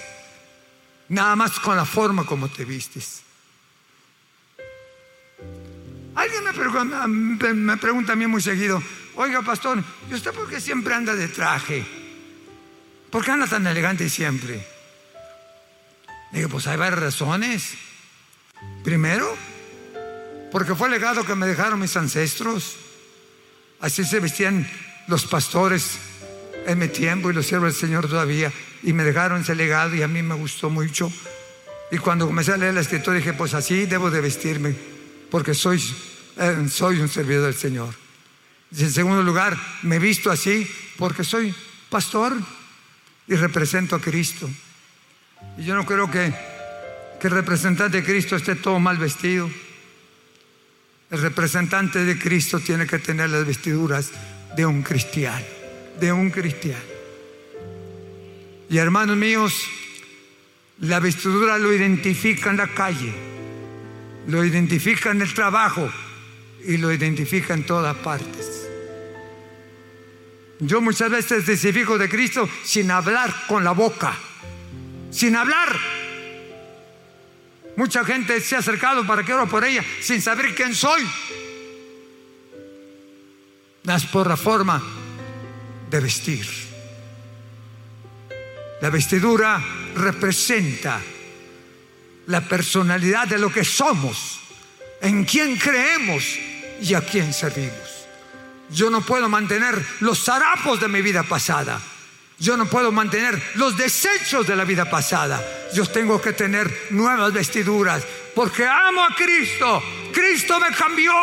nada 1.10 1.36
más 1.36 1.60
con 1.60 1.76
la 1.76 1.84
forma 1.84 2.26
como 2.26 2.48
te 2.48 2.64
vistes. 2.64 3.25
Alguien 6.16 6.44
me 6.46 6.54
pregunta, 7.78 8.14
a 8.14 8.16
mí 8.16 8.26
muy 8.26 8.42
seguido, 8.42 8.82
oiga 9.16 9.42
pastor, 9.42 9.84
¿y 10.10 10.14
usted 10.14 10.32
por 10.32 10.50
qué 10.50 10.62
siempre 10.62 10.94
anda 10.94 11.14
de 11.14 11.28
traje? 11.28 11.86
¿Por 13.12 13.24
qué 13.24 13.32
anda 13.32 13.48
tan 13.48 13.68
elegante 13.68 14.10
siempre? 14.10 14.66
Digo, 16.32 16.50
pues 16.50 16.68
hay 16.68 16.78
varias 16.78 17.02
razones. 17.02 17.74
Primero, 18.84 19.36
porque 20.52 20.74
fue 20.74 20.90
legado 20.90 21.26
que 21.26 21.36
me 21.36 21.48
dejaron 21.48 21.80
mis 21.80 21.96
ancestros. 21.98 22.78
Así 23.82 24.06
se 24.06 24.20
vestían 24.22 24.68
los 25.08 25.26
pastores 25.26 25.98
en 26.66 26.80
mi 26.80 26.88
tiempo 26.88 27.30
y 27.30 27.34
los 27.34 27.46
siervos 27.46 27.74
del 27.74 27.90
Señor 27.90 28.08
todavía. 28.08 28.52
Y 28.84 28.94
me 28.94 29.04
dejaron 29.04 29.42
ese 29.42 29.56
legado 29.56 29.96
y 29.96 30.02
a 30.02 30.08
mí 30.08 30.24
me 30.24 30.36
gustó 30.36 30.70
mucho. 30.70 31.12
Y 31.92 31.98
cuando 31.98 32.26
comencé 32.26 32.54
a 32.54 32.58
leer 32.58 32.74
la 32.74 32.82
escritura 32.82 33.18
dije, 33.18 33.34
pues 33.34 33.54
así 33.54 33.86
debo 33.86 34.10
de 34.10 34.22
vestirme 34.22 34.95
porque 35.30 35.54
soy, 35.54 35.82
eh, 36.38 36.68
soy 36.70 37.00
un 37.00 37.10
servidor 37.10 37.46
del 37.46 37.56
Señor. 37.56 37.94
Y 38.76 38.84
en 38.84 38.92
segundo 38.92 39.24
lugar, 39.24 39.58
me 39.84 40.00
visto 40.00 40.32
así 40.32 40.68
porque 40.98 41.24
soy 41.24 41.54
pastor 41.90 42.34
y 43.28 43.36
represento 43.36 43.96
a 43.96 44.02
Cristo. 44.02 44.50
Y 45.58 45.64
yo 45.64 45.76
no 45.76 45.86
creo 45.86 46.10
que, 46.10 46.34
que 47.20 47.28
el 47.28 47.34
representante 47.34 47.98
de 47.98 48.04
Cristo 48.04 48.36
esté 48.36 48.56
todo 48.56 48.80
mal 48.80 48.98
vestido. 48.98 49.50
El 51.12 51.22
representante 51.22 52.04
de 52.04 52.18
Cristo 52.18 52.60
tiene 52.60 52.88
que 52.88 53.00
tener 53.00 53.30
las 53.30 53.46
vestiduras 53.46 54.12
de 54.56 54.66
un 54.66 54.82
cristiano, 54.82 55.46
de 56.00 56.12
un 56.12 56.30
cristiano. 56.32 56.84
Y 58.70 58.78
hermanos 58.78 59.16
míos, 59.16 59.68
la 60.80 61.00
vestidura 61.00 61.58
lo 61.58 61.74
identifica 61.74 62.50
en 62.50 62.58
la 62.58 62.68
calle 62.68 63.14
lo 64.28 64.44
identifica 64.44 65.12
en 65.12 65.22
el 65.22 65.34
trabajo 65.34 65.92
y 66.66 66.78
lo 66.78 66.92
identifica 66.92 67.54
en 67.54 67.66
todas 67.66 67.96
partes. 67.98 68.68
Yo 70.60 70.82
muchas 70.82 71.10
veces 71.10 71.46
testifico 71.46 71.98
de 71.98 72.10
Cristo 72.10 72.50
sin 72.64 72.90
hablar 72.90 73.34
con 73.48 73.64
la 73.64 73.72
boca, 73.72 74.16
sin 75.12 75.36
hablar. 75.36 75.78
Mucha 77.76 78.06
gente 78.06 78.40
se 78.40 78.56
ha 78.56 78.60
acercado 78.60 79.06
para 79.06 79.24
que 79.24 79.34
oro 79.34 79.48
por 79.48 79.66
ella 79.66 79.84
sin 80.00 80.22
saber 80.22 80.56
quién 80.56 80.74
soy. 80.74 81.04
Es 83.84 84.06
por 84.06 84.28
la 84.28 84.38
forma 84.38 84.82
de 85.90 86.00
vestir. 86.00 86.48
La 88.82 88.90
vestidura 88.90 89.62
representa 89.96 91.02
la 92.28 92.42
personalidad 92.42 93.28
de 93.28 93.38
lo 93.38 93.52
que 93.52 93.64
somos, 93.64 94.40
en 95.02 95.26
quién 95.26 95.58
creemos 95.58 96.24
y 96.82 96.94
a 96.94 97.02
quién 97.02 97.34
servimos. 97.34 98.08
Yo 98.70 98.90
no 98.90 99.02
puedo 99.02 99.30
mantener 99.30 99.86
los 100.00 100.28
harapos 100.28 100.80
de 100.80 100.88
mi 100.88 101.02
vida 101.02 101.24
pasada. 101.24 101.80
Yo 102.38 102.58
no 102.58 102.66
puedo 102.66 102.92
mantener 102.92 103.42
los 103.56 103.78
desechos 103.78 104.46
de 104.46 104.56
la 104.56 104.66
vida 104.66 104.90
pasada. 104.90 105.42
Yo 105.74 105.86
tengo 105.86 106.22
que 106.22 106.34
tener 106.34 106.88
nuevas 106.90 107.32
vestiduras 107.32 108.04
porque 108.34 108.66
amo 108.66 109.04
a 109.04 109.16
Cristo. 109.16 109.82
Cristo 110.12 110.60
me 110.60 110.76
cambió. 110.76 111.14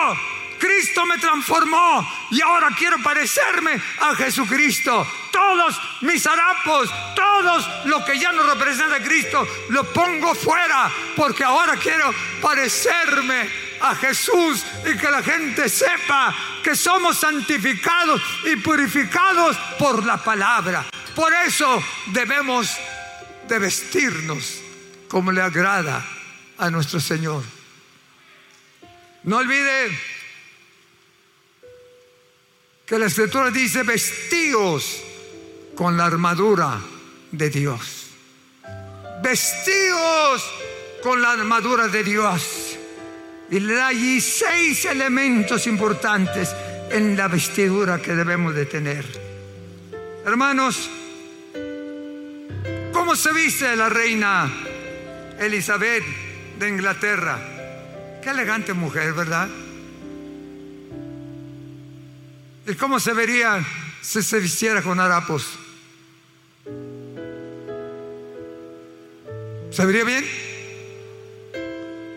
Cristo 0.62 1.04
me 1.06 1.18
transformó 1.18 2.08
y 2.30 2.40
ahora 2.40 2.68
quiero 2.78 3.02
parecerme 3.02 3.82
a 3.98 4.14
Jesucristo. 4.14 5.04
Todos 5.32 5.76
mis 6.02 6.24
harapos, 6.24 6.88
todos 7.16 7.68
lo 7.86 8.04
que 8.04 8.16
ya 8.16 8.30
no 8.30 8.44
representa 8.44 8.94
a 8.94 9.02
Cristo, 9.02 9.44
lo 9.70 9.92
pongo 9.92 10.36
fuera 10.36 10.88
porque 11.16 11.42
ahora 11.42 11.74
quiero 11.76 12.14
parecerme 12.40 13.50
a 13.80 13.96
Jesús 13.96 14.64
y 14.86 14.96
que 14.96 15.10
la 15.10 15.20
gente 15.20 15.68
sepa 15.68 16.32
que 16.62 16.76
somos 16.76 17.18
santificados 17.18 18.22
y 18.44 18.54
purificados 18.54 19.56
por 19.80 20.06
la 20.06 20.18
palabra. 20.18 20.86
Por 21.16 21.32
eso 21.32 21.82
debemos 22.06 22.70
de 23.48 23.58
vestirnos 23.58 24.62
como 25.08 25.32
le 25.32 25.42
agrada 25.42 26.06
a 26.56 26.70
nuestro 26.70 27.00
Señor. 27.00 27.42
No 29.24 29.38
olvide 29.38 30.11
que 32.92 32.98
la 32.98 33.06
escritura 33.06 33.50
dice 33.50 33.84
vestidos 33.84 35.02
con 35.74 35.96
la 35.96 36.04
armadura 36.04 36.78
de 37.30 37.48
Dios. 37.48 38.08
Vestidos 39.22 40.44
con 41.02 41.22
la 41.22 41.32
armadura 41.32 41.88
de 41.88 42.04
Dios. 42.04 42.76
Y 43.50 43.60
le 43.60 43.76
da 43.76 43.86
allí 43.86 44.20
seis 44.20 44.84
elementos 44.84 45.66
importantes 45.66 46.54
en 46.90 47.16
la 47.16 47.28
vestidura 47.28 47.96
que 48.02 48.14
debemos 48.14 48.54
de 48.54 48.66
tener. 48.66 49.06
Hermanos, 50.26 50.90
¿cómo 52.92 53.16
se 53.16 53.32
viste 53.32 53.74
la 53.74 53.88
reina 53.88 54.52
Elizabeth 55.40 56.04
de 56.58 56.68
Inglaterra? 56.68 57.38
Qué 58.22 58.28
elegante 58.28 58.74
mujer, 58.74 59.14
¿verdad? 59.14 59.48
¿Y 62.66 62.74
cómo 62.74 63.00
se 63.00 63.12
vería 63.12 63.64
si 64.00 64.22
se 64.22 64.38
vistiera 64.38 64.82
con 64.82 65.00
harapos? 65.00 65.58
¿Se 69.70 69.84
vería 69.84 70.04
bien? 70.04 70.24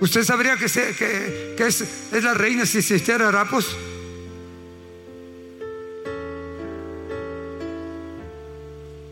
¿Usted 0.01 0.23
sabría 0.23 0.57
que, 0.57 0.65
es, 0.65 0.77
es, 1.81 2.23
la 2.23 2.33
reina 2.33 2.65
si 2.65 2.81
se 2.81 2.95
vistiera 2.95 3.29
harapos? 3.29 3.75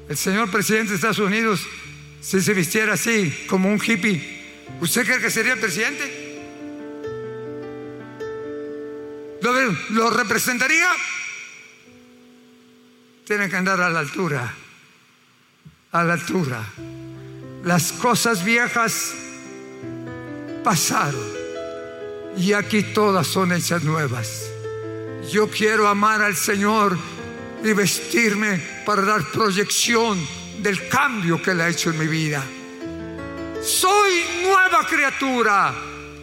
El 0.10 0.18
señor 0.18 0.52
presidente 0.52 0.90
de 0.90 0.96
Estados 0.96 1.20
Unidos, 1.20 1.66
si 2.22 2.42
se 2.42 2.54
vistiera 2.54 2.94
así, 2.94 3.34
como 3.48 3.70
un 3.70 3.82
hippie, 3.84 4.44
¿usted 4.82 5.06
cree 5.06 5.20
que 5.20 5.32
sería 5.32 5.54
el 5.54 5.60
presidente? 5.60 6.22
¿Lo, 9.42 9.52
lo 9.90 10.10
representaría? 10.12 10.90
Tienen 13.26 13.50
que 13.50 13.56
andar 13.56 13.80
a 13.82 13.90
la 13.90 14.00
altura, 14.00 14.54
a 15.92 16.04
la 16.04 16.14
altura. 16.14 16.64
Las 17.64 17.94
cosas 17.94 18.44
viejas 18.44 19.14
pasaron 20.64 21.26
y 22.38 22.54
aquí 22.54 22.84
todas 22.84 23.28
son 23.28 23.54
hechas 23.54 23.84
nuevas. 23.84 24.50
Yo 25.32 25.50
quiero 25.50 25.88
amar 25.88 26.22
al 26.22 26.36
Señor 26.36 26.98
y 27.64 27.72
vestirme 27.72 28.62
para 28.86 29.04
dar 29.04 29.24
proyección 29.32 30.20
del 30.60 30.88
cambio 30.90 31.42
que 31.42 31.52
Él 31.52 31.62
ha 31.62 31.70
hecho 31.70 31.92
en 31.92 32.00
mi 32.00 32.08
vida. 32.08 32.44
Soy 33.64 34.26
nueva 34.44 34.86
criatura. 34.86 35.74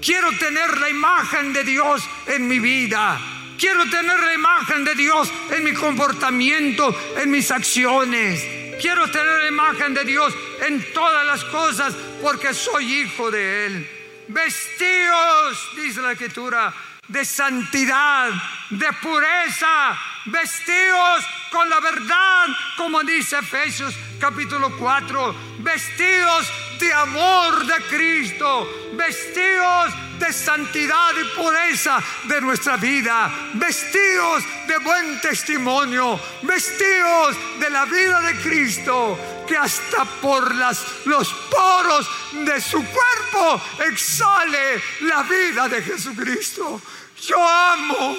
Quiero 0.02 0.28
tener 0.38 0.76
la 0.78 0.90
imagen 0.90 1.52
de 1.54 1.64
Dios 1.64 2.02
en 2.26 2.46
mi 2.46 2.58
vida. 2.58 3.18
Quiero 3.60 3.84
tener 3.90 4.18
la 4.18 4.32
imagen 4.32 4.84
de 4.86 4.94
Dios 4.94 5.30
en 5.50 5.62
mi 5.62 5.74
comportamiento, 5.74 6.98
en 7.18 7.30
mis 7.30 7.50
acciones. 7.50 8.42
Quiero 8.80 9.06
tener 9.10 9.38
la 9.42 9.48
imagen 9.48 9.92
de 9.92 10.02
Dios 10.04 10.34
en 10.66 10.82
todas 10.94 11.26
las 11.26 11.44
cosas 11.44 11.94
porque 12.22 12.54
soy 12.54 13.02
hijo 13.02 13.30
de 13.30 13.66
Él. 13.66 13.90
Vestidos, 14.28 15.76
dice 15.76 16.00
la 16.00 16.12
escritura, 16.12 16.72
de 17.06 17.22
santidad, 17.22 18.30
de 18.70 18.86
pureza, 19.02 19.98
vestidos 20.24 21.26
con 21.52 21.68
la 21.68 21.80
verdad, 21.80 22.46
como 22.78 23.02
dice 23.02 23.40
Efesios 23.40 23.94
capítulo 24.18 24.74
4, 24.78 25.34
vestidos 25.58 26.50
de 26.78 26.94
amor 26.94 27.66
de 27.66 27.74
Cristo, 27.90 28.90
vestidos 28.94 29.92
de 30.20 30.33
santidad 30.33 31.12
y 31.18 31.24
pureza 31.35 31.98
de 32.24 32.40
nuestra 32.42 32.76
vida, 32.76 33.50
vestidos 33.54 34.44
de 34.68 34.78
buen 34.78 35.20
testimonio, 35.20 36.20
vestidos 36.42 37.37
de 37.59 37.70
la 37.70 37.87
vida 37.87 38.20
de 38.20 38.37
Cristo, 38.40 39.18
que 39.48 39.56
hasta 39.56 40.04
por 40.04 40.54
los 40.54 41.35
poros 41.50 42.09
de 42.44 42.61
su 42.61 42.85
cuerpo 42.85 43.61
exhale 43.88 44.83
la 45.00 45.22
vida 45.22 45.68
de 45.68 45.83
Jesucristo. 45.83 46.80
Yo 47.26 47.48
amo, 47.48 48.16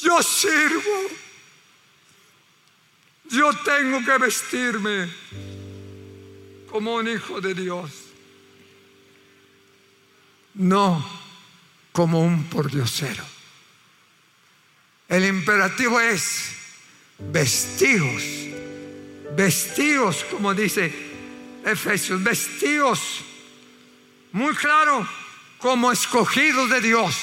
yo 0.00 0.22
sirvo, 0.22 1.10
yo 3.28 3.52
tengo 3.64 4.04
que 4.04 4.18
vestirme 4.18 5.12
como 6.70 6.94
un 6.94 7.08
hijo 7.08 7.40
de 7.40 7.54
Dios 7.54 8.11
no 10.54 11.04
como 11.92 12.20
un 12.20 12.44
pordiosero. 12.44 13.24
El 15.08 15.26
imperativo 15.26 16.00
es 16.00 16.52
vestidos, 17.18 18.22
vestidos, 19.36 20.24
como 20.30 20.54
dice 20.54 20.92
Efesios, 21.64 22.22
vestidos, 22.22 23.20
muy 24.32 24.54
claro, 24.54 25.06
como 25.58 25.92
escogidos 25.92 26.70
de 26.70 26.80
Dios, 26.80 27.14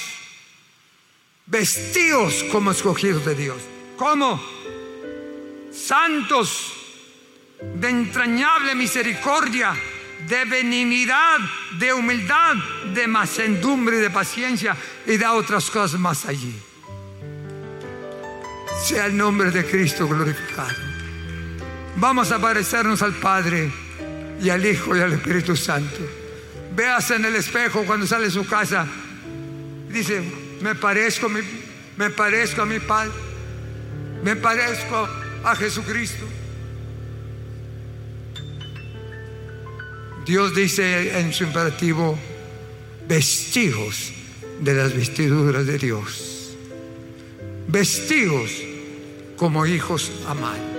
vestidos 1.48 2.46
como 2.52 2.72
escogidos 2.72 3.26
de 3.26 3.36
Dios, 3.36 3.62
como 3.98 4.42
santos 5.72 6.74
de 7.62 7.90
entrañable 7.90 8.76
misericordia 8.76 9.76
de 10.30 10.46
benignidad, 10.46 11.40
de 11.80 11.92
humildad, 11.92 12.56
de 12.94 13.08
macendumbre, 13.08 13.98
de 13.98 14.12
paciencia 14.12 14.78
y 15.06 15.18
de 15.18 15.26
otras 15.26 15.70
cosas 15.72 16.00
más 16.00 16.26
allí. 16.26 16.56
Sea 18.84 19.08
el 19.08 19.18
nombre 19.18 19.50
de 19.52 19.66
Cristo 19.66 20.08
glorificado. 20.08 20.76
Vamos 21.96 22.32
a 22.32 22.40
parecernos 22.40 23.02
al 23.02 23.14
Padre 23.16 23.72
y 24.40 24.50
al 24.50 24.66
Hijo 24.66 24.96
y 24.96 25.02
al 25.02 25.14
Espíritu 25.14 25.58
Santo. 25.58 26.00
Véase 26.76 27.16
en 27.16 27.26
el 27.26 27.36
espejo 27.36 27.84
cuando 27.86 28.06
sale 28.06 28.26
de 28.26 28.32
su 28.32 28.46
casa. 28.46 28.88
Dice, 29.90 30.22
me 30.62 30.76
parezco, 30.76 31.28
me 31.98 32.10
parezco 32.12 32.62
a 32.62 32.66
mi 32.66 32.80
Padre. 32.80 33.12
Me 34.24 34.36
parezco 34.36 35.10
a 35.44 35.56
Jesucristo. 35.56 36.26
Dios 40.30 40.54
dice 40.54 41.20
en 41.20 41.34
su 41.34 41.46
imperativo, 41.46 42.16
vestidos 43.08 44.12
de 44.62 44.76
las 44.76 44.94
vestiduras 44.94 45.66
de 45.66 45.80
Dios, 45.80 46.56
vestidos 47.68 48.52
como 49.38 49.66
hijos 49.66 50.12
amados. 50.28 50.79